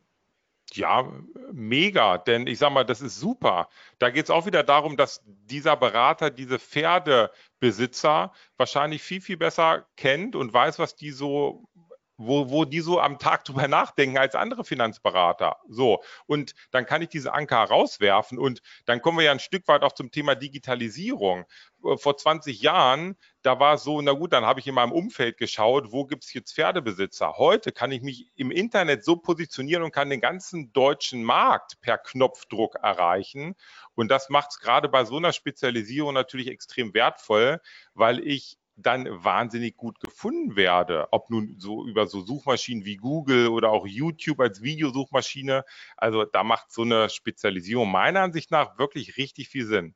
Ja, 0.73 1.09
mega, 1.53 2.17
denn 2.17 2.45
ich 2.45 2.59
sage 2.59 2.73
mal, 2.73 2.83
das 2.83 3.01
ist 3.01 3.19
super. 3.19 3.69
Da 3.99 4.09
geht 4.09 4.25
es 4.25 4.29
auch 4.29 4.45
wieder 4.45 4.63
darum, 4.63 4.97
dass 4.97 5.23
dieser 5.25 5.77
Berater 5.77 6.29
diese 6.29 6.59
Pferdebesitzer 6.59 8.33
wahrscheinlich 8.57 9.01
viel, 9.01 9.21
viel 9.21 9.37
besser 9.37 9.87
kennt 9.95 10.35
und 10.35 10.53
weiß, 10.53 10.77
was 10.77 10.95
die 10.95 11.11
so 11.11 11.69
wo, 12.17 12.49
wo 12.49 12.65
die 12.65 12.82
so 12.82 12.99
am 12.99 13.19
Tag 13.19 13.45
drüber 13.45 13.67
nachdenken 13.67 14.17
als 14.17 14.36
andere 14.36 14.63
Finanzberater. 14.63 15.58
So. 15.69 16.03
Und 16.25 16.53
dann 16.71 16.86
kann 16.86 17.01
ich 17.01 17.10
diese 17.10 17.34
Anker 17.34 17.58
rauswerfen 17.58 18.38
und 18.38 18.62
dann 18.86 19.01
kommen 19.01 19.17
wir 19.17 19.25
ja 19.25 19.32
ein 19.32 19.39
Stück 19.39 19.67
weit 19.67 19.84
auch 19.84 19.93
zum 19.93 20.12
Thema 20.12 20.36
Digitalisierung. 20.36 21.45
Äh, 21.84 21.97
vor 21.97 22.17
20 22.17 22.62
Jahren, 22.62 23.15
da 23.41 23.60
war 23.60 23.75
es 23.75 23.84
so, 23.84 24.01
na 24.01 24.13
gut, 24.13 24.34
dann 24.34 24.45
habe 24.45 24.60
ich 24.60 24.67
in 24.67 24.75
meinem 24.75 24.91
Umfeld 24.91 25.38
geschaut, 25.38 25.91
wo 25.91 26.06
gibt 26.06 26.23
es 26.23 26.34
jetzt 26.34 26.53
Pferdebesitzer. 26.53 27.38
Heute 27.38 27.71
kann 27.71 27.91
ich 27.91 28.01
mich 28.01 28.32
im 28.36 28.51
Internet 28.51 29.03
so 29.03 29.15
positionieren 29.17 29.84
und 29.84 29.91
kann 29.91 30.10
den 30.10 30.21
ganzen 30.21 30.73
deutschen 30.73 31.23
Markt 31.23 31.80
per 31.82 31.97
Knopfdruck 31.97 32.75
erreichen. 32.75 33.56
Und 33.95 34.10
das 34.10 34.30
macht 34.30 34.51
es 34.51 34.60
gerade 34.60 34.89
bei 34.89 35.06
so 35.06 35.17
einer 35.17 35.34
Spezialisierung 35.34 36.13
natürlich 36.13 36.47
extrem 36.47 36.93
wertvoll, 36.93 37.62
weil 37.93 38.19
ich 38.19 38.58
dann 38.77 39.07
wahnsinnig 39.23 39.75
gut 39.75 39.99
gefunden 39.99 40.55
werde. 40.55 41.07
Ob 41.11 41.29
nun 41.29 41.55
so 41.57 41.85
über 41.85 42.07
so 42.07 42.21
Suchmaschinen 42.21 42.85
wie 42.85 42.97
Google 42.97 43.47
oder 43.47 43.71
auch 43.71 43.87
YouTube 43.87 44.39
als 44.39 44.61
Videosuchmaschine. 44.61 45.63
Also 45.97 46.25
da 46.25 46.43
macht 46.43 46.71
so 46.71 46.83
eine 46.83 47.09
Spezialisierung 47.09 47.91
meiner 47.91 48.21
Ansicht 48.21 48.51
nach 48.51 48.77
wirklich 48.77 49.17
richtig 49.17 49.49
viel 49.49 49.65
Sinn. 49.65 49.95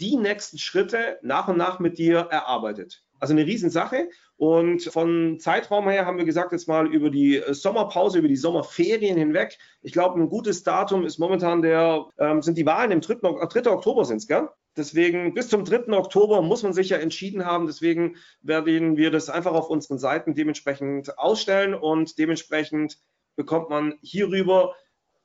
die 0.01 0.17
nächsten 0.17 0.57
Schritte 0.59 1.19
nach 1.23 1.49
und 1.49 1.59
nach 1.59 1.79
mit 1.79 1.99
dir 1.99 2.19
erarbeitet. 2.19 3.05
Also 3.23 3.35
eine 3.35 3.47
Riesensache. 3.47 4.11
Und 4.37 4.83
von 4.83 5.39
Zeitraum 5.39 5.89
her 5.89 6.07
haben 6.07 6.19
wir 6.19 6.25
gesagt, 6.25 6.51
jetzt 6.51 6.67
mal 6.67 6.93
über 6.93 7.09
die 7.09 7.41
Sommerpause, 7.51 8.19
über 8.19 8.27
die 8.27 8.35
Sommerferien 8.35 9.17
hinweg. 9.17 9.59
Ich 9.81 9.93
glaube, 9.93 10.21
ein 10.21 10.29
gutes 10.29 10.65
Datum 10.65 11.07
ist 11.07 11.21
momentan 11.21 11.63
der, 11.63 12.07
ähm, 12.19 12.43
sind 12.43 12.59
die 12.59 12.67
Wahlen 12.67 12.91
im 12.91 13.01
3. 13.01 13.15
3. 13.15 13.71
Oktober 13.71 14.05
sind 14.05 14.17
es, 14.17 14.27
gell? 14.27 14.49
Deswegen 14.77 15.35
bis 15.35 15.49
zum 15.49 15.65
3. 15.65 15.97
Oktober 15.97 16.43
muss 16.43 16.65
man 16.65 16.73
sich 16.73 16.89
ja 16.89 16.97
entschieden 16.97 17.47
haben. 17.47 17.69
Deswegen 17.69 18.17
werden 18.41 18.97
wir 18.97 19.13
das 19.13 19.31
einfach 19.31 19.53
auf 19.53 19.71
unseren 19.71 19.99
Seiten 19.99 20.35
dementsprechend 20.35 21.17
ausstellen 21.17 21.75
und 21.75 22.19
dementsprechend 22.19 22.99
bekommt 23.37 23.71
man 23.71 24.01
hierüber 24.03 24.75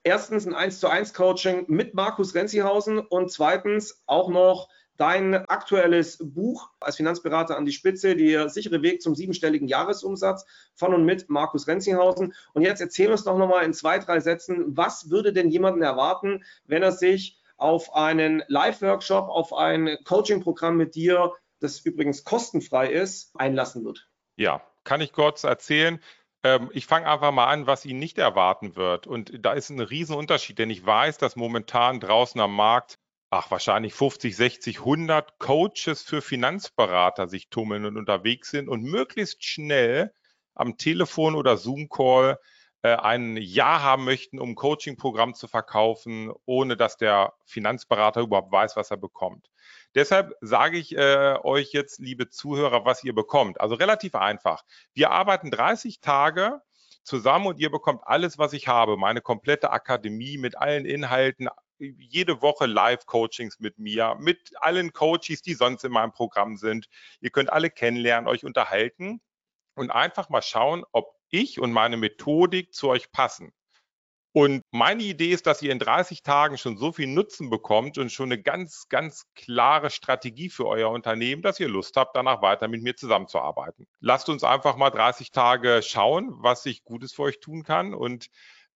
erstens 0.04 0.46
ein 0.46 0.54
1 0.54 0.80
zu 0.80 0.88
1 0.88 1.16
Coaching 1.16 1.66
mit 1.68 1.96
Markus 1.96 2.36
Renzihausen 2.36 3.00
und 3.00 3.32
zweitens 3.32 4.04
auch 4.06 4.30
noch 4.30 4.70
dein 4.98 5.36
aktuelles 5.48 6.18
Buch 6.22 6.72
als 6.80 6.98
Finanzberater 6.98 7.56
an 7.56 7.66
die 7.66 7.72
Spitze, 7.72 8.16
der 8.16 8.50
sichere 8.50 8.82
Weg 8.82 9.02
zum 9.02 9.16
siebenstelligen 9.16 9.68
Jahresumsatz 9.68 10.46
von 10.76 10.94
und 10.94 11.06
mit 11.06 11.30
Markus 11.30 11.68
Renzihausen. 11.68 12.34
Und 12.54 12.64
jetzt 12.64 12.82
erzähl 12.82 13.12
uns 13.12 13.24
doch 13.24 13.38
nochmal 13.38 13.64
in 13.64 13.74
zwei, 13.74 14.00
drei 14.00 14.20
Sätzen, 14.20 14.76
was 14.76 15.10
würde 15.10 15.34
denn 15.34 15.50
jemanden 15.50 15.82
erwarten, 15.82 16.44
wenn 16.66 16.84
er 16.84 16.92
sich 16.92 17.40
auf 17.58 17.96
einen 17.96 18.44
Live-Workshop, 18.48 19.30
auf 19.30 19.54
ein 19.54 19.98
Coaching-Programm 20.04 20.78
mit 20.78 20.96
dir, 20.96 21.34
das 21.60 21.80
übrigens 21.80 22.24
kostenfrei 22.24 22.92
ist, 22.92 23.32
einlassen 23.36 23.84
wird? 23.84 24.08
Ja, 24.36 24.62
kann 24.84 25.02
ich 25.02 25.12
kurz 25.12 25.44
erzählen. 25.44 26.00
Ähm, 26.44 26.70
ich 26.74 26.86
fange 26.86 27.08
einfach 27.08 27.32
mal 27.32 27.48
an, 27.48 27.66
was 27.66 27.86
ihn 27.86 27.98
nicht 27.98 28.20
erwarten 28.20 28.76
wird. 28.76 29.08
Und 29.08 29.44
da 29.44 29.54
ist 29.54 29.70
ein 29.70 29.80
Riesenunterschied, 29.80 30.60
denn 30.60 30.70
ich 30.70 30.86
weiß, 30.86 31.18
dass 31.18 31.36
momentan 31.36 32.00
draußen 32.00 32.40
am 32.40 32.56
Markt 32.56 33.00
ach, 33.30 33.52
wahrscheinlich 33.52 33.94
50, 33.94 34.36
60, 34.36 34.80
100 34.80 35.40
Coaches 35.40 36.02
für 36.02 36.22
Finanzberater 36.22 37.28
sich 37.28 37.50
tummeln 37.50 37.86
und 37.86 37.98
unterwegs 37.98 38.52
sind 38.52 38.70
und 38.70 38.84
möglichst 38.84 39.44
schnell 39.44 40.14
am 40.56 40.78
Telefon 40.78 41.36
oder 41.36 41.58
Zoom-Call 41.58 42.40
äh, 42.84 42.96
ein 42.96 43.38
Ja 43.38 43.82
haben 43.82 44.06
möchten, 44.06 44.40
um 44.40 44.50
ein 44.52 44.56
Coaching-Programm 44.56 45.34
zu 45.34 45.48
verkaufen, 45.48 46.32
ohne 46.46 46.78
dass 46.78 46.98
der 46.98 47.34
Finanzberater 47.46 48.22
überhaupt 48.22 48.52
weiß, 48.52 48.76
was 48.76 48.92
er 48.92 48.98
bekommt. 48.98 49.50
Deshalb 49.96 50.34
sage 50.42 50.78
ich 50.78 50.96
äh, 50.96 51.38
euch 51.44 51.74
jetzt, 51.74 52.00
liebe 52.00 52.30
Zuhörer, 52.30 52.86
was 52.86 53.04
ihr 53.04 53.14
bekommt. 53.14 53.60
Also 53.60 53.76
relativ 53.76 54.16
einfach. 54.16 54.64
Wir 54.94 55.12
arbeiten 55.12 55.52
30 55.52 56.00
Tage 56.00 56.62
zusammen 57.04 57.48
und 57.48 57.60
ihr 57.60 57.72
bekommt 57.72 58.02
alles, 58.04 58.38
was 58.38 58.54
ich 58.54 58.68
habe. 58.68 58.98
Meine 58.98 59.22
komplette 59.22 59.72
Akademie 59.72 60.38
mit 60.38 60.58
allen 60.58 60.86
Inhalten, 60.86 61.50
jede 61.80 62.42
Woche 62.42 62.66
Live-Coachings 62.66 63.60
mit 63.60 63.80
mir, 63.80 64.16
mit 64.20 64.52
allen 64.60 64.94
Coaches, 64.94 65.42
die 65.42 65.54
sonst 65.54 65.84
in 65.84 65.92
meinem 65.92 66.12
Programm 66.12 66.58
sind. 66.58 66.88
Ihr 67.22 67.30
könnt 67.30 67.52
alle 67.52 67.70
kennenlernen, 67.70 68.28
euch 68.28 68.44
unterhalten 68.44 69.22
und 69.76 69.92
einfach 69.92 70.30
mal 70.30 70.42
schauen, 70.42 70.84
ob 70.92 71.16
ich 71.30 71.60
und 71.60 71.72
meine 71.72 71.98
Methodik 71.98 72.74
zu 72.74 72.90
euch 72.90 73.12
passen. 73.12 73.54
Und 74.34 74.62
meine 74.70 75.02
Idee 75.02 75.32
ist, 75.32 75.48
dass 75.48 75.64
ihr 75.64 75.72
in 75.72 75.80
30 75.80 76.22
Tagen 76.22 76.60
schon 76.60 76.78
so 76.78 76.92
viel 76.92 77.08
Nutzen 77.08 77.50
bekommt 77.50 77.98
und 77.98 78.12
schon 78.12 78.32
eine 78.32 78.40
ganz, 78.40 78.88
ganz 78.88 79.26
klare 79.34 79.90
Strategie 79.90 80.50
für 80.50 80.68
euer 80.68 80.92
Unternehmen, 80.92 81.42
dass 81.42 81.60
ihr 81.60 81.68
Lust 81.68 81.98
habt, 81.98 82.16
danach 82.16 82.44
weiter 82.44 82.68
mit 82.68 82.84
mir 82.84 82.96
zusammenzuarbeiten. 82.96 83.88
Lasst 84.00 84.30
uns 84.30 84.44
einfach 84.44 84.76
mal 84.76 84.92
30 84.92 85.32
Tage 85.32 85.82
schauen, 85.82 86.30
was 86.34 86.68
ich 86.68 86.84
Gutes 86.84 87.14
für 87.14 87.24
euch 87.24 87.40
tun 87.40 87.64
kann. 87.64 87.96
Und 87.96 88.28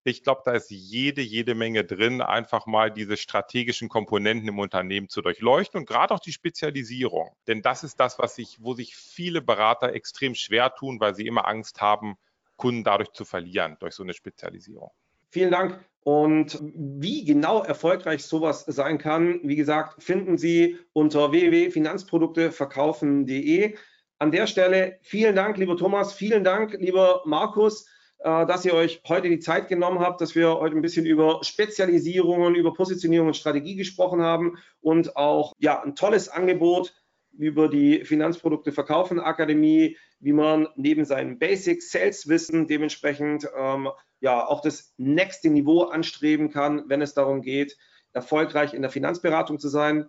ich 0.04 0.24
glaube, 0.24 0.42
da 0.46 0.54
ist 0.54 0.72
jede, 0.72 1.22
jede 1.22 1.54
Menge 1.54 1.84
drin, 1.84 2.22
einfach 2.22 2.66
mal 2.66 2.92
diese 2.92 3.18
strategischen 3.18 3.88
Komponenten 3.88 4.48
im 4.48 4.60
Unternehmen 4.60 5.10
zu 5.10 5.22
durchleuchten 5.22 5.80
und 5.80 5.86
gerade 5.86 6.14
auch 6.14 6.20
die 6.20 6.34
Spezialisierung. 6.34 7.30
Denn 7.48 7.62
das 7.62 7.84
ist 7.84 8.00
das, 8.00 8.18
was 8.18 8.36
sich, 8.36 8.58
wo 8.62 8.74
sich 8.74 8.96
viele 8.96 9.42
Berater 9.42 9.94
extrem 9.94 10.34
schwer 10.34 10.74
tun, 10.74 11.00
weil 11.00 11.14
sie 11.14 11.28
immer 11.28 11.48
Angst 11.48 11.82
haben, 11.82 12.16
Kunden 12.56 12.84
dadurch 12.84 13.12
zu 13.12 13.26
verlieren, 13.26 13.78
durch 13.80 13.94
so 13.94 14.04
eine 14.04 14.14
Spezialisierung. 14.14 14.92
Vielen 15.30 15.52
Dank. 15.52 15.86
Und 16.04 16.58
wie 16.62 17.24
genau 17.24 17.64
erfolgreich 17.64 18.24
sowas 18.24 18.66
sein 18.66 18.98
kann, 18.98 19.40
wie 19.44 19.56
gesagt, 19.56 20.02
finden 20.02 20.40
Sie 20.40 20.80
unter 20.94 21.32
www.finanzprodukteverkaufen.de. 21.32 23.76
An 24.18 24.32
der 24.32 24.48
Stelle 24.48 24.98
vielen 25.02 25.36
Dank, 25.36 25.58
lieber 25.58 25.78
Thomas, 25.78 26.14
vielen 26.14 26.44
Dank, 26.44 26.74
lieber 26.74 27.22
Markus. 27.26 27.86
Äh, 28.24 28.46
dass 28.46 28.66
ihr 28.66 28.76
euch 28.76 29.02
heute 29.08 29.30
die 29.30 29.40
Zeit 29.40 29.68
genommen 29.68 30.00
habt, 30.00 30.22
dass 30.22 30.36
wir 30.36 30.60
heute 30.60 30.76
ein 30.76 30.84
bisschen 30.84 31.08
über 31.08 31.44
Spezialisierungen, 31.44 32.54
über 32.54 32.72
Positionierung 32.72 33.28
und 33.28 33.38
Strategie 33.38 33.76
gesprochen 33.76 34.22
haben 34.22 34.60
und 34.80 35.16
auch 35.16 35.54
ja, 35.58 35.82
ein 35.82 35.96
tolles 35.96 36.30
Angebot 36.30 36.94
über 37.32 37.68
die 37.68 38.06
Finanzprodukte 38.06 38.72
Verkaufen 38.74 39.20
Akademie, 39.20 39.98
wie 40.20 40.34
man 40.34 40.68
neben 40.76 41.04
seinem 41.04 41.40
Basic 41.40 41.82
Sales 41.82 42.28
Wissen 42.28 42.68
dementsprechend 42.68 43.48
ähm, 43.58 43.90
ja 44.20 44.46
auch 44.46 44.62
das 44.62 44.94
nächste 44.98 45.50
Niveau 45.50 45.86
anstreben 45.86 46.52
kann, 46.52 46.84
wenn 46.90 47.02
es 47.02 47.16
darum 47.16 47.42
geht, 47.42 47.76
erfolgreich 48.14 48.76
in 48.76 48.84
der 48.84 48.92
Finanzberatung 48.92 49.58
zu 49.58 49.68
sein. 49.68 50.08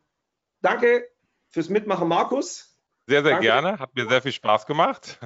Danke 0.60 1.08
fürs 1.48 1.70
Mitmachen, 1.70 2.08
Markus. 2.08 2.78
Sehr, 3.06 3.22
sehr 3.22 3.32
Danke. 3.32 3.46
gerne. 3.46 3.78
Hat 3.78 3.94
mir 3.94 4.06
sehr 4.06 4.20
viel 4.20 4.32
Spaß 4.32 4.66
gemacht. 4.66 5.18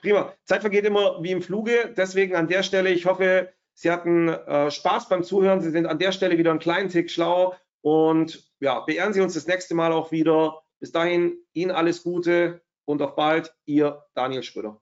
Prima. 0.00 0.34
Zeit 0.44 0.62
vergeht 0.62 0.84
immer 0.84 1.22
wie 1.22 1.32
im 1.32 1.42
Fluge. 1.42 1.94
Deswegen 1.96 2.34
an 2.36 2.48
der 2.48 2.62
Stelle, 2.62 2.90
ich 2.90 3.06
hoffe, 3.06 3.52
Sie 3.74 3.90
hatten 3.90 4.28
äh, 4.28 4.70
Spaß 4.70 5.08
beim 5.08 5.22
Zuhören. 5.22 5.60
Sie 5.60 5.70
sind 5.70 5.86
an 5.86 5.98
der 5.98 6.12
Stelle 6.12 6.38
wieder 6.38 6.50
einen 6.50 6.60
kleinen 6.60 6.88
Tick 6.88 7.10
schlau. 7.10 7.54
Und 7.82 8.50
ja, 8.60 8.80
beehren 8.80 9.12
Sie 9.12 9.20
uns 9.20 9.34
das 9.34 9.46
nächste 9.46 9.74
Mal 9.74 9.92
auch 9.92 10.12
wieder. 10.12 10.62
Bis 10.80 10.92
dahin, 10.92 11.38
Ihnen 11.52 11.70
alles 11.70 12.02
Gute 12.02 12.62
und 12.84 13.00
auf 13.02 13.14
bald. 13.14 13.54
Ihr 13.64 14.04
Daniel 14.14 14.42
Schröder. 14.42 14.80